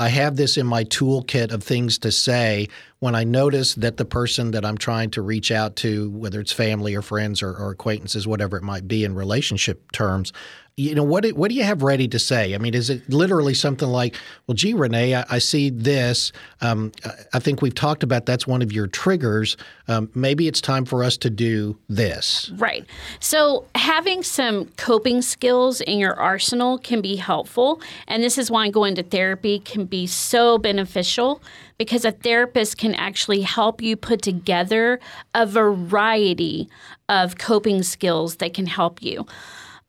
I 0.01 0.09
have 0.09 0.35
this 0.35 0.57
in 0.57 0.65
my 0.65 0.83
toolkit 0.83 1.51
of 1.51 1.61
things 1.61 1.99
to 1.99 2.11
say 2.11 2.69
when 3.01 3.13
I 3.13 3.23
notice 3.23 3.75
that 3.75 3.97
the 3.97 4.03
person 4.03 4.49
that 4.49 4.65
I'm 4.65 4.79
trying 4.79 5.11
to 5.11 5.21
reach 5.21 5.51
out 5.51 5.75
to, 5.75 6.09
whether 6.09 6.39
it's 6.39 6.51
family 6.51 6.95
or 6.95 7.03
friends 7.03 7.43
or, 7.43 7.55
or 7.55 7.69
acquaintances, 7.69 8.25
whatever 8.25 8.57
it 8.57 8.63
might 8.63 8.87
be 8.87 9.03
in 9.03 9.13
relationship 9.13 9.91
terms, 9.91 10.33
you 10.77 10.95
know 10.95 11.03
what 11.03 11.27
what 11.29 11.49
do 11.49 11.55
you 11.55 11.63
have 11.63 11.83
ready 11.83 12.07
to 12.07 12.19
say? 12.19 12.55
I 12.55 12.57
mean 12.57 12.73
is 12.73 12.89
it 12.89 13.07
literally 13.09 13.53
something 13.53 13.87
like 13.87 14.15
well 14.47 14.55
gee 14.55 14.73
renee 14.73 15.15
i, 15.15 15.25
I 15.29 15.39
see 15.39 15.69
this 15.69 16.31
um, 16.61 16.91
i 17.33 17.39
think 17.39 17.61
we've 17.61 17.75
talked 17.75 18.03
about 18.03 18.25
that's 18.25 18.47
one 18.47 18.61
of 18.61 18.71
your 18.71 18.87
triggers. 18.87 19.57
Um, 19.87 20.09
maybe 20.15 20.47
it's 20.47 20.61
time 20.61 20.85
for 20.85 21.03
us 21.03 21.17
to 21.17 21.29
do 21.29 21.77
this. 21.89 22.51
Right. 22.55 22.85
So 23.19 23.65
having 23.75 24.23
some 24.23 24.65
coping 24.77 25.21
skills 25.21 25.81
in 25.81 25.99
your 25.99 26.13
arsenal 26.13 26.77
can 26.77 27.01
be 27.01 27.15
helpful. 27.15 27.81
And 28.07 28.23
this 28.23 28.37
is 28.37 28.49
why 28.49 28.69
going 28.69 28.95
to 28.95 29.03
therapy 29.03 29.59
can 29.59 29.85
be 29.85 30.07
so 30.07 30.57
beneficial 30.57 31.41
because 31.77 32.05
a 32.05 32.11
therapist 32.11 32.77
can 32.77 32.93
actually 32.95 33.41
help 33.41 33.81
you 33.81 33.97
put 33.97 34.21
together 34.21 34.99
a 35.33 35.45
variety 35.45 36.69
of 37.09 37.37
coping 37.37 37.83
skills 37.83 38.37
that 38.37 38.53
can 38.53 38.67
help 38.67 39.01
you 39.01 39.25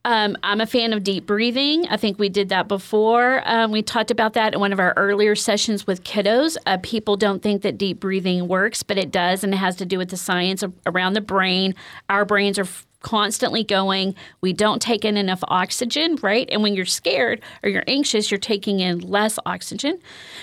um, 0.05 0.37
I'm 0.43 0.61
a 0.61 0.67
fan 0.67 0.93
of 0.93 1.05
deep 1.05 1.27
breathing. 1.27 1.87
I 1.89 1.97
think 1.97 2.19
we 2.19 2.29
did 2.29 2.49
that 2.49 2.67
before. 2.67 3.43
Um, 3.45 3.71
we 3.71 3.83
talked 3.83 4.11
about 4.11 4.33
that 4.33 4.55
in 4.55 4.61
one 4.61 4.73
of 4.73 4.81
our 4.81 4.93
earlier 4.97 5.37
sessions 5.37 5.87
with 5.87 6.03
kiddos. 6.03 6.57
Uh, 6.67 6.79
people 6.83 7.17
don't 7.17 7.43
think 7.43 7.63
that 7.63 7.79
deep 7.79 8.01
breathing 8.01 8.49
works, 8.49 8.83
but 8.83 8.99
it 8.99 9.13
does, 9.13 9.45
and 9.45 9.55
it 9.55 9.59
has 9.59 9.77
to 9.77 9.87
do 9.87 9.99
with 9.99 10.11
the 10.11 10.17
science 10.17 10.63
of, 10.63 10.75
around 10.87 11.13
the 11.13 11.21
brain. 11.21 11.75
Our 12.09 12.25
brains 12.25 12.59
are 12.59 12.63
f- 12.63 12.85
constantly 13.03 13.63
going. 13.63 14.15
We 14.41 14.53
don't 14.53 14.81
take 14.81 15.05
in 15.05 15.17
enough 15.17 15.43
oxygen, 15.49 16.17
right? 16.23 16.49
And 16.51 16.63
when 16.63 16.75
you're 16.75 16.85
scared 16.85 17.41
or 17.63 17.69
you're 17.69 17.85
anxious, 17.87 18.31
you're 18.31 18.39
taking 18.39 18.81
in 18.81 19.01
less 19.01 19.39
oxygen. 19.45 20.01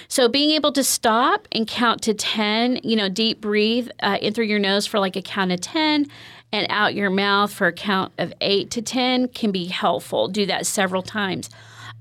So 0.08 0.30
being 0.30 0.52
able 0.52 0.72
to 0.74 0.84
stop 0.84 1.48
and 1.52 1.68
count 1.68 2.02
to 2.04 2.14
10, 2.14 2.82
you 2.84 2.96
know, 2.96 3.10
deep 3.10 3.42
breathe 3.42 3.90
uh, 4.02 4.18
in 4.22 4.34
through 4.34 4.46
your 4.46 4.60
nose 4.60 4.86
for 4.86 5.00
like 5.00 5.16
a 5.16 5.22
count 5.22 5.52
of 5.52 5.62
10 5.62 6.08
and 6.52 6.68
out 6.70 6.96
your 6.96 7.10
mouth 7.10 7.52
for 7.54 7.68
a 7.68 7.74
count 7.74 8.12
of 8.18 8.34
eight 8.42 8.72
to 8.72 8.82
10 8.82 9.30
can 9.30 9.52
be 9.52 9.66
helpful. 9.66 10.28
Do 10.28 10.46
that 10.48 10.66
several 10.66 11.02
times. 11.02 11.50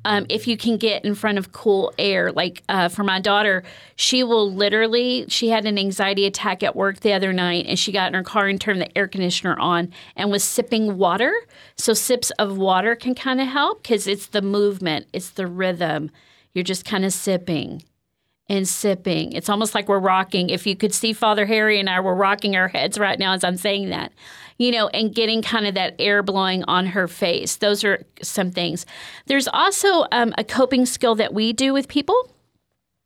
Um, 0.05 0.27
if 0.29 0.47
you 0.47 0.57
can 0.57 0.77
get 0.77 1.05
in 1.05 1.15
front 1.15 1.39
of 1.39 1.53
cool 1.53 1.93
air, 1.99 2.33
like 2.33 2.63
uh, 2.69 2.89
for 2.89 3.03
my 3.03 3.21
daughter, 3.21 3.63
she 3.97 4.23
will 4.23 4.51
literally, 4.51 5.27
she 5.29 5.49
had 5.49 5.67
an 5.67 5.77
anxiety 5.77 6.25
attack 6.25 6.63
at 6.63 6.77
work 6.77 7.01
the 7.01 7.13
other 7.13 7.33
night 7.33 7.67
and 7.67 7.79
she 7.79 7.93
got 7.93 8.09
in 8.09 8.15
her 8.15 8.23
car 8.23 8.47
and 8.47 8.61
turned 8.61 8.81
the 8.81 8.97
air 8.97 9.09
conditioner 9.09 9.59
on 9.59 9.93
and 10.17 10.31
was 10.31 10.45
sipping 10.45 10.97
water. 10.97 11.35
So, 11.77 11.93
sips 11.93 12.31
of 12.33 12.57
water 12.57 12.95
can 12.95 13.15
kind 13.15 13.41
of 13.41 13.49
help 13.49 13.83
because 13.83 14.07
it's 14.07 14.27
the 14.27 14.43
movement, 14.43 15.07
it's 15.13 15.31
the 15.31 15.47
rhythm. 15.47 16.11
You're 16.55 16.65
just 16.65 16.85
kind 16.85 17.05
of 17.05 17.13
sipping 17.13 17.83
and 18.49 18.67
sipping. 18.67 19.33
It's 19.33 19.49
almost 19.49 19.75
like 19.75 19.89
we're 19.89 19.99
rocking. 19.99 20.51
If 20.51 20.67
you 20.67 20.75
could 20.77 20.95
see 20.95 21.13
Father 21.13 21.47
Harry 21.47 21.79
and 21.79 21.89
I, 21.91 22.01
we're 22.01 22.15
rocking 22.15 22.57
our 22.57 22.69
heads 22.69 22.99
right 22.99 23.19
now 23.19 23.35
as 23.35 23.45
I'm 23.45 23.57
saying 23.59 23.91
that, 23.91 24.13
you 24.57 24.73
know, 24.73 24.89
and 24.89 25.15
getting 25.15 25.43
kind 25.43 25.67
of 25.67 25.75
that 25.75 25.95
air 25.99 26.23
blowing 26.23 26.65
on 26.65 26.87
her 26.87 27.09
face. 27.09 27.57
Those 27.57 27.85
are 27.85 28.05
some 28.23 28.51
things. 28.51 28.87
There's 29.27 29.49
also 29.49 30.07
um, 30.13 30.35
a 30.39 30.45
coping 30.45 30.87
skill 30.87 31.15
that 31.17 31.35
we 31.35 31.53
do 31.53 31.73
with 31.75 31.89
people. 31.89 32.31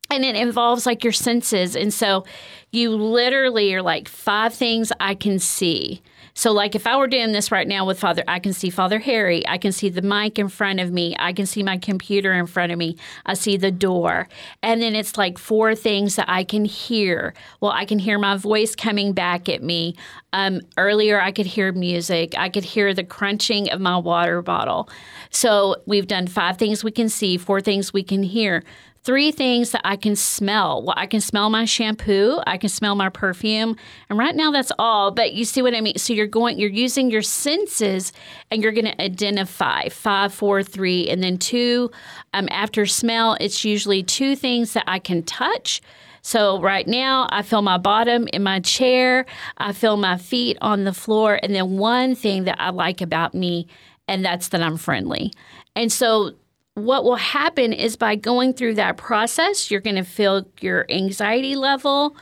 and 0.09 0.23
it 0.23 0.35
involves 0.35 0.85
like 0.85 1.03
your 1.03 1.13
senses. 1.13 1.75
And 1.75 1.93
so 1.93 2.25
you 2.71 2.91
literally 2.91 3.73
are 3.73 3.81
like 3.81 4.07
five 4.07 4.53
things 4.53 4.91
I 4.99 5.15
can 5.15 5.39
see. 5.39 6.01
So, 6.35 6.51
like 6.51 6.73
if 6.73 6.87
I 6.87 6.97
were 6.97 7.07
doing 7.07 7.31
this 7.31 7.51
right 7.51 7.67
now 7.67 7.85
with 7.85 7.99
Father, 7.99 8.23
I 8.27 8.39
can 8.39 8.53
see 8.53 8.69
Father 8.69 8.99
Harry. 8.99 9.47
I 9.47 9.57
can 9.57 9.71
see 9.71 9.89
the 9.89 10.01
mic 10.01 10.39
in 10.39 10.49
front 10.49 10.79
of 10.79 10.91
me. 10.91 11.15
I 11.19 11.31
can 11.31 11.45
see 11.45 11.61
my 11.61 11.77
computer 11.77 12.33
in 12.33 12.47
front 12.47 12.71
of 12.71 12.77
me. 12.77 12.97
I 13.25 13.35
see 13.35 13.55
the 13.55 13.71
door. 13.71 14.27
And 14.63 14.81
then 14.81 14.95
it's 14.95 15.17
like 15.17 15.37
four 15.37 15.75
things 15.75 16.15
that 16.15 16.27
I 16.27 16.43
can 16.43 16.65
hear. 16.65 17.35
Well, 17.61 17.71
I 17.71 17.85
can 17.85 17.99
hear 17.99 18.17
my 18.17 18.35
voice 18.35 18.75
coming 18.75 19.13
back 19.13 19.47
at 19.47 19.61
me. 19.61 19.95
Um, 20.33 20.61
earlier, 20.77 21.21
I 21.21 21.31
could 21.31 21.45
hear 21.45 21.71
music. 21.71 22.33
I 22.35 22.49
could 22.49 22.63
hear 22.63 22.93
the 22.95 23.03
crunching 23.03 23.69
of 23.69 23.79
my 23.79 23.97
water 23.97 24.41
bottle. 24.41 24.89
So, 25.29 25.75
we've 25.85 26.07
done 26.07 26.25
five 26.25 26.57
things 26.57 26.83
we 26.83 26.91
can 26.91 27.09
see, 27.09 27.37
four 27.37 27.61
things 27.61 27.93
we 27.93 28.03
can 28.03 28.23
hear 28.23 28.63
three 29.03 29.31
things 29.31 29.71
that 29.71 29.81
I 29.83 29.95
can 29.95 30.15
smell. 30.15 30.83
Well, 30.83 30.95
I 30.97 31.07
can 31.07 31.19
smell 31.19 31.49
my 31.49 31.65
shampoo, 31.65 32.39
I 32.47 32.57
can 32.57 32.69
smell 32.69 32.95
my 32.95 33.09
perfume, 33.09 33.75
and 34.09 34.17
right 34.17 34.35
now 34.35 34.51
that's 34.51 34.71
all. 34.79 35.11
But 35.11 35.33
you 35.33 35.45
see 35.45 35.61
what 35.61 35.75
I 35.75 35.81
mean? 35.81 35.97
So 35.97 36.13
you're 36.13 36.27
going, 36.27 36.57
you're 36.57 36.69
using 36.69 37.11
your 37.11 37.21
senses, 37.21 38.13
and 38.49 38.63
you're 38.63 38.71
going 38.71 38.85
to 38.85 39.01
identify 39.01 39.89
five, 39.89 40.33
four, 40.33 40.63
three, 40.63 41.09
and 41.09 41.21
then 41.21 41.37
two. 41.37 41.91
Um, 42.33 42.47
after 42.49 42.85
smell, 42.85 43.37
it's 43.39 43.65
usually 43.65 44.03
two 44.03 44.35
things 44.35 44.73
that 44.73 44.85
I 44.87 44.99
can 44.99 45.23
touch. 45.23 45.81
So 46.21 46.61
right 46.61 46.87
now, 46.87 47.27
I 47.31 47.41
feel 47.41 47.61
my 47.61 47.77
bottom 47.77 48.29
in 48.31 48.43
my 48.43 48.61
chair, 48.61 49.25
I 49.57 49.73
feel 49.73 49.97
my 49.97 50.17
feet 50.17 50.57
on 50.61 50.85
the 50.85 50.93
floor, 50.93 51.37
and 51.43 51.53
then 51.53 51.77
one 51.77 52.15
thing 52.15 52.45
that 52.45 52.61
I 52.61 52.69
like 52.69 53.01
about 53.01 53.33
me, 53.33 53.67
and 54.07 54.23
that's 54.23 54.47
that 54.49 54.63
I'm 54.63 54.77
friendly. 54.77 55.33
And 55.75 55.91
so 55.91 56.31
what 56.75 57.03
will 57.03 57.15
happen 57.15 57.73
is 57.73 57.95
by 57.95 58.15
going 58.15 58.53
through 58.53 58.75
that 58.75 58.97
process, 58.97 59.69
you're 59.69 59.81
going 59.81 59.95
to 59.95 60.03
feel 60.03 60.47
your 60.59 60.85
anxiety 60.89 61.55
level 61.55 62.15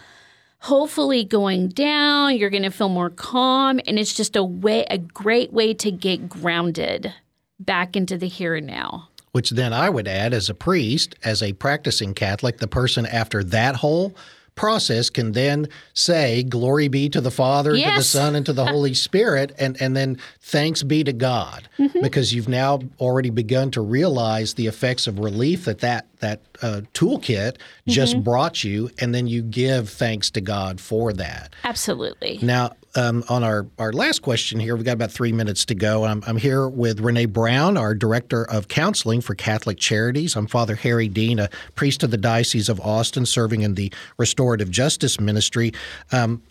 hopefully 0.62 1.24
going 1.24 1.68
down. 1.70 2.38
You're 2.38 2.50
going 2.50 2.64
to 2.64 2.70
feel 2.70 2.90
more 2.90 3.10
calm, 3.10 3.80
and 3.86 3.98
it's 4.00 4.14
just 4.14 4.36
a 4.36 4.44
way, 4.44 4.86
a 4.90 4.98
great 4.98 5.52
way 5.52 5.74
to 5.76 5.92
get 5.92 6.30
grounded 6.30 7.14
back 7.60 7.96
into 7.96 8.18
the 8.18 8.28
here 8.28 8.56
and 8.56 8.68
now. 8.68 9.10
Which 9.32 9.52
then 9.52 9.74
I 9.74 9.90
would 9.90 10.08
add, 10.08 10.34
as 10.34 10.50
a 10.50 10.54
priest, 10.54 11.16
as 11.24 11.42
a 11.42 11.54
practicing 11.54 12.14
Catholic, 12.14 12.58
the 12.58 12.68
person 12.68 13.06
after 13.06 13.44
that 13.46 13.78
whole 13.78 14.16
process 14.56 15.10
can 15.10 15.32
then 15.32 15.68
say, 15.94 16.44
Glory 16.44 16.88
be 16.88 17.10
to 17.10 17.22
the 17.22 17.32
Father, 17.32 17.76
yes. 17.76 17.90
to 17.90 18.00
the 18.00 18.04
Son, 18.04 18.36
and 18.36 18.46
to 18.46 18.54
the 18.54 18.66
Holy 18.66 18.94
Spirit, 19.08 19.54
and, 19.58 19.82
and 19.82 19.96
then 19.96 20.18
thanks 20.40 20.84
be 20.84 21.04
to 21.04 21.14
God, 21.14 21.68
mm-hmm. 21.80 22.02
because 22.02 22.34
you've 22.34 22.50
now 22.50 22.80
already 23.00 23.30
begun 23.30 23.72
to 23.72 23.82
realize 23.82 24.54
the 24.56 24.68
effects 24.68 25.08
of 25.08 25.20
relief 25.20 25.66
that 25.66 25.80
that, 25.80 26.08
that 26.20 26.42
uh, 26.62 26.82
toolkit 26.94 27.58
just 27.88 28.14
mm-hmm. 28.14 28.24
brought 28.24 28.64
you, 28.64 28.90
and 29.00 29.14
then 29.16 29.28
you 29.28 29.42
give 29.42 29.90
thanks 29.90 30.30
to 30.32 30.42
God 30.42 30.80
for 30.80 31.14
that. 31.14 31.54
Absolutely. 31.64 32.40
Now, 32.42 32.72
um, 32.96 33.24
on 33.30 33.44
our, 33.44 33.68
our 33.78 33.94
last 33.94 34.22
question 34.22 34.60
here, 34.60 34.76
we've 34.76 34.86
got 34.86 34.94
about 34.94 35.12
three 35.12 35.32
minutes 35.32 35.66
to 35.66 35.76
go. 35.76 36.04
I'm, 36.04 36.24
I'm 36.28 36.38
here 36.38 36.68
with 36.68 37.00
Renee 37.00 37.26
Brown, 37.26 37.78
our 37.78 37.96
Director 37.96 38.44
of 38.50 38.68
Counseling 38.68 39.22
for 39.22 39.36
Catholic 39.36 39.78
Charities. 39.78 40.36
I'm 40.36 40.48
Father 40.48 40.76
Harry 40.76 41.08
Dean, 41.08 41.40
a 41.40 41.50
priest 41.76 42.04
of 42.04 42.12
the 42.12 42.18
Diocese 42.18 42.70
of 42.70 42.80
Austin, 42.82 43.26
serving 43.26 43.62
in 43.62 43.76
the 43.76 43.92
Restorative 44.18 44.70
Justice 44.70 45.20
Ministry. 45.20 45.74
Um, 46.12 46.42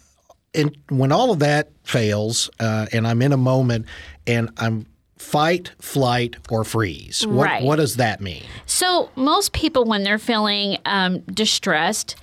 and 0.54 0.76
when 0.88 1.12
all 1.12 1.30
of 1.30 1.38
that 1.40 1.70
fails, 1.84 2.50
uh, 2.58 2.86
and 2.92 3.06
I'm 3.06 3.22
in 3.22 3.32
a 3.32 3.36
moment 3.36 3.86
and 4.26 4.50
I'm 4.56 4.86
fight, 5.18 5.70
flight, 5.78 6.36
or 6.50 6.64
freeze. 6.64 7.26
What, 7.26 7.44
right. 7.44 7.62
what 7.62 7.76
does 7.76 7.96
that 7.96 8.20
mean? 8.20 8.42
So, 8.66 9.10
most 9.14 9.52
people, 9.52 9.84
when 9.84 10.02
they're 10.02 10.18
feeling 10.18 10.78
um, 10.86 11.18
distressed, 11.20 12.16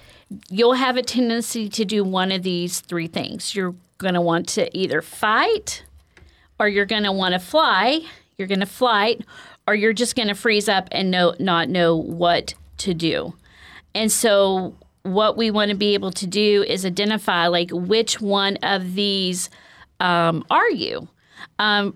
you'll 0.50 0.74
have 0.74 0.98
a 0.98 1.04
tendency 1.04 1.70
to 1.70 1.86
do 1.86 2.04
one 2.04 2.32
of 2.32 2.44
these 2.44 2.80
three 2.82 3.08
things. 3.08 3.56
You're 3.56 3.76
going 3.98 4.14
to 4.14 4.22
want 4.22 4.48
to 4.50 4.78
either 4.78 5.02
fight, 5.02 5.84
or 6.60 6.68
you're 6.68 6.86
going 6.86 7.04
to 7.04 7.12
want 7.12 7.34
to 7.34 7.40
fly. 7.40 8.02
You're 8.38 8.48
going 8.48 8.60
to 8.60 8.66
flight, 8.66 9.22
or 9.68 9.76
you're 9.76 9.94
just 9.94 10.16
going 10.16 10.28
to 10.28 10.36
freeze 10.36 10.70
up 10.70 10.88
and 10.92 11.10
know, 11.10 11.36
not 11.40 11.70
know 11.70 11.96
what 11.96 12.54
to 12.78 12.94
do. 12.94 13.34
And 13.96 14.12
so, 14.12 14.76
what 15.04 15.38
we 15.38 15.52
want 15.52 15.72
to 15.72 15.78
be 15.78 15.94
able 15.94 16.12
to 16.12 16.28
do 16.28 16.64
is 16.68 16.86
identify 16.86 17.48
like 17.48 17.70
which 17.72 18.20
one 18.20 18.58
of 18.58 18.94
these 18.94 19.50
um, 20.00 20.46
are 20.50 20.70
you. 20.70 21.08
Um, 21.60 21.96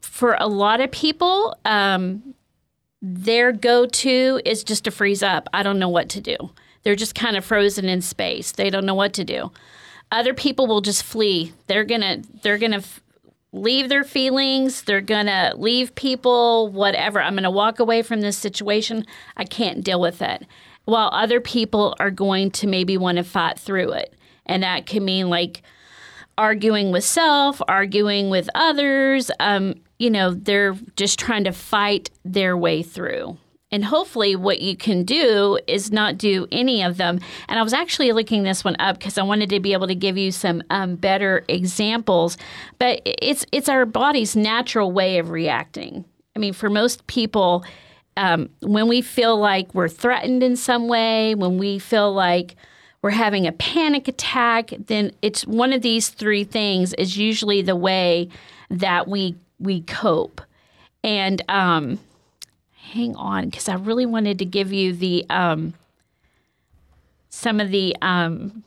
for 0.00 0.36
a 0.38 0.46
lot 0.46 0.80
of 0.80 0.90
people, 0.90 1.56
um, 1.64 2.34
their 3.00 3.52
go 3.52 3.86
to 3.86 4.40
is 4.44 4.62
just 4.62 4.84
to 4.84 4.90
freeze 4.90 5.22
up. 5.22 5.48
I 5.52 5.62
don't 5.62 5.78
know 5.78 5.88
what 5.88 6.08
to 6.10 6.20
do. 6.20 6.36
They're 6.82 6.96
just 6.96 7.14
kind 7.14 7.36
of 7.36 7.44
frozen 7.44 7.86
in 7.86 8.02
space. 8.02 8.52
They 8.52 8.70
don't 8.70 8.84
know 8.84 8.94
what 8.94 9.12
to 9.14 9.24
do. 9.24 9.50
Other 10.12 10.34
people 10.34 10.66
will 10.66 10.82
just 10.82 11.02
flee. 11.02 11.54
They're 11.66 11.84
gonna 11.84 12.22
they're 12.42 12.58
gonna 12.58 12.76
f- 12.76 13.00
leave 13.52 13.88
their 13.88 14.04
feelings. 14.04 14.82
They're 14.82 15.00
gonna 15.00 15.54
leave 15.56 15.94
people. 15.94 16.68
Whatever. 16.68 17.20
I'm 17.20 17.34
gonna 17.34 17.50
walk 17.50 17.80
away 17.80 18.02
from 18.02 18.20
this 18.20 18.36
situation. 18.36 19.06
I 19.38 19.44
can't 19.44 19.82
deal 19.82 20.00
with 20.00 20.20
it. 20.20 20.46
While 20.84 21.08
other 21.12 21.40
people 21.40 21.96
are 21.98 22.10
going 22.10 22.50
to 22.52 22.66
maybe 22.66 22.98
want 22.98 23.16
to 23.16 23.24
fight 23.24 23.58
through 23.58 23.92
it, 23.92 24.14
and 24.44 24.62
that 24.62 24.84
can 24.84 25.04
mean 25.04 25.30
like 25.30 25.62
arguing 26.36 26.92
with 26.92 27.04
self, 27.04 27.62
arguing 27.66 28.28
with 28.28 28.50
others. 28.54 29.30
Um, 29.40 29.76
you 29.98 30.10
know, 30.10 30.34
they're 30.34 30.76
just 30.96 31.18
trying 31.18 31.44
to 31.44 31.52
fight 31.52 32.10
their 32.24 32.56
way 32.56 32.82
through. 32.82 33.38
And 33.72 33.86
hopefully, 33.86 34.36
what 34.36 34.60
you 34.60 34.76
can 34.76 35.02
do 35.02 35.58
is 35.66 35.90
not 35.90 36.18
do 36.18 36.46
any 36.52 36.82
of 36.82 36.98
them. 36.98 37.18
And 37.48 37.58
I 37.58 37.62
was 37.62 37.72
actually 37.72 38.12
looking 38.12 38.42
this 38.42 38.62
one 38.62 38.76
up 38.78 38.98
because 38.98 39.16
I 39.16 39.22
wanted 39.22 39.48
to 39.50 39.60
be 39.60 39.72
able 39.72 39.86
to 39.86 39.94
give 39.94 40.18
you 40.18 40.30
some 40.30 40.62
um, 40.68 40.94
better 40.94 41.44
examples. 41.48 42.36
But 42.78 43.00
it's 43.04 43.46
it's 43.50 43.70
our 43.70 43.86
body's 43.86 44.36
natural 44.36 44.92
way 44.92 45.18
of 45.18 45.30
reacting. 45.30 46.04
I 46.36 46.38
mean, 46.38 46.52
for 46.52 46.68
most 46.68 47.06
people, 47.06 47.64
um, 48.16 48.50
when 48.60 48.88
we 48.88 49.00
feel 49.00 49.36
like 49.38 49.74
we're 49.74 49.88
threatened 49.88 50.42
in 50.42 50.56
some 50.56 50.86
way, 50.86 51.34
when 51.34 51.56
we 51.58 51.78
feel 51.78 52.12
like 52.12 52.56
we're 53.00 53.10
having 53.10 53.46
a 53.46 53.52
panic 53.52 54.06
attack, 54.06 54.72
then 54.86 55.12
it's 55.22 55.46
one 55.46 55.72
of 55.72 55.82
these 55.82 56.08
three 56.08 56.44
things 56.44 56.94
is 56.94 57.16
usually 57.16 57.62
the 57.62 57.76
way 57.76 58.28
that 58.70 59.08
we 59.08 59.34
we 59.58 59.80
cope. 59.82 60.40
And 61.02 61.42
um, 61.48 61.98
hang 62.92 63.16
on, 63.16 63.46
because 63.46 63.68
I 63.68 63.74
really 63.74 64.06
wanted 64.06 64.38
to 64.40 64.44
give 64.44 64.72
you 64.72 64.92
the 64.92 65.24
um, 65.30 65.74
some 67.30 67.60
of 67.60 67.70
the 67.70 67.96
um, 68.02 68.62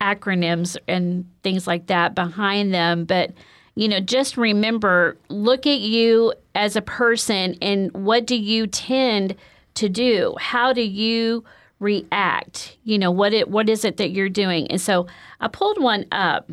acronyms 0.00 0.76
and 0.88 1.24
things 1.42 1.66
like 1.66 1.86
that 1.86 2.14
behind 2.14 2.74
them. 2.74 3.04
But 3.04 3.32
you 3.74 3.88
know, 3.88 4.00
just 4.00 4.36
remember, 4.36 5.16
look 5.28 5.66
at 5.66 5.80
you 5.80 6.34
as 6.54 6.76
a 6.76 6.82
person, 6.82 7.56
and 7.62 7.90
what 7.92 8.26
do 8.26 8.36
you 8.36 8.66
tend 8.66 9.36
to 9.74 9.88
do? 9.88 10.34
How 10.38 10.72
do 10.72 10.82
you 10.82 11.44
react? 11.78 12.76
You 12.84 12.98
know, 12.98 13.10
what 13.10 13.32
it 13.32 13.48
what 13.48 13.68
is 13.68 13.84
it 13.84 13.96
that 13.96 14.10
you're 14.10 14.28
doing? 14.28 14.66
And 14.70 14.80
so 14.80 15.06
I 15.40 15.48
pulled 15.48 15.80
one 15.80 16.06
up. 16.12 16.50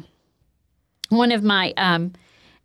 One 1.10 1.32
of 1.32 1.44
my 1.44 1.74
um, 1.76 2.14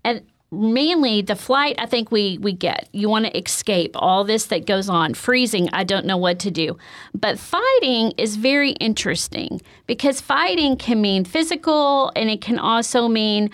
and 0.05 0.23
mainly 0.55 1.23
the 1.23 1.37
flight 1.37 1.75
i 1.79 1.87
think 1.87 2.11
we 2.11 2.39
we 2.39 2.53
get. 2.53 2.89
You 2.93 3.09
want 3.09 3.27
to 3.27 3.39
escape 3.39 3.93
all 3.95 4.25
this 4.25 4.47
that 4.47 4.67
goes 4.67 4.89
on. 4.89 5.15
Freezing 5.15 5.69
i 5.73 5.85
don't 5.85 6.07
know 6.07 6.17
what 6.17 6.39
to 6.41 6.51
do. 6.51 6.77
But 7.15 7.39
fighting 7.39 8.13
is 8.17 8.37
very 8.37 8.73
interesting 8.73 9.61
because 9.87 10.21
fighting 10.21 10.77
can 10.77 11.01
mean 11.01 11.25
physical 11.25 12.13
and 12.17 12.31
it 12.31 12.41
can 12.41 12.59
also 12.59 13.09
mean 13.09 13.51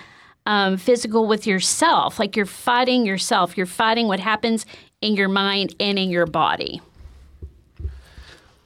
um, 0.46 0.76
physical 0.76 1.26
with 1.26 1.46
yourself. 1.46 2.18
Like 2.18 2.36
you're 2.36 2.46
fighting 2.46 3.04
yourself. 3.04 3.56
You're 3.56 3.66
fighting 3.66 4.08
what 4.08 4.20
happens 4.20 4.66
in 5.00 5.14
your 5.14 5.28
mind 5.28 5.74
and 5.78 5.98
in 5.98 6.10
your 6.10 6.26
body 6.26 6.80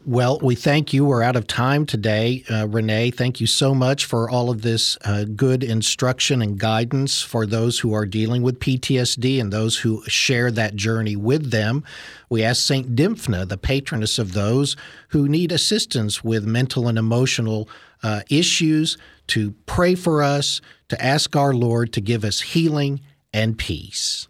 well, 0.06 0.38
we 0.42 0.54
thank 0.54 0.92
you. 0.92 1.04
We're 1.04 1.22
out 1.22 1.36
of 1.36 1.46
time 1.46 1.86
today. 1.86 2.44
Uh, 2.50 2.68
Renee, 2.68 3.10
thank 3.10 3.40
you 3.40 3.46
so 3.46 3.74
much 3.74 4.04
for 4.04 4.28
all 4.28 4.50
of 4.50 4.62
this 4.62 4.98
uh, 5.04 5.24
good 5.24 5.64
instruction 5.64 6.42
and 6.42 6.58
guidance 6.58 7.22
for 7.22 7.46
those 7.46 7.78
who 7.78 7.94
are 7.94 8.04
dealing 8.04 8.42
with 8.42 8.60
PTSD 8.60 9.40
and 9.40 9.52
those 9.52 9.78
who 9.78 10.02
share 10.04 10.50
that 10.50 10.76
journey 10.76 11.16
with 11.16 11.50
them. 11.50 11.84
We 12.28 12.42
ask 12.42 12.62
St. 12.62 12.94
Dymphna, 12.94 13.48
the 13.48 13.56
patroness 13.56 14.18
of 14.18 14.32
those 14.34 14.76
who 15.08 15.28
need 15.28 15.52
assistance 15.52 16.22
with 16.22 16.44
mental 16.44 16.86
and 16.86 16.98
emotional 16.98 17.68
uh, 18.02 18.20
issues, 18.28 18.98
to 19.28 19.52
pray 19.64 19.94
for 19.94 20.22
us, 20.22 20.60
to 20.88 21.02
ask 21.02 21.34
our 21.34 21.54
Lord 21.54 21.92
to 21.94 22.02
give 22.02 22.24
us 22.24 22.40
healing 22.40 23.00
and 23.32 23.56
peace. 23.56 24.28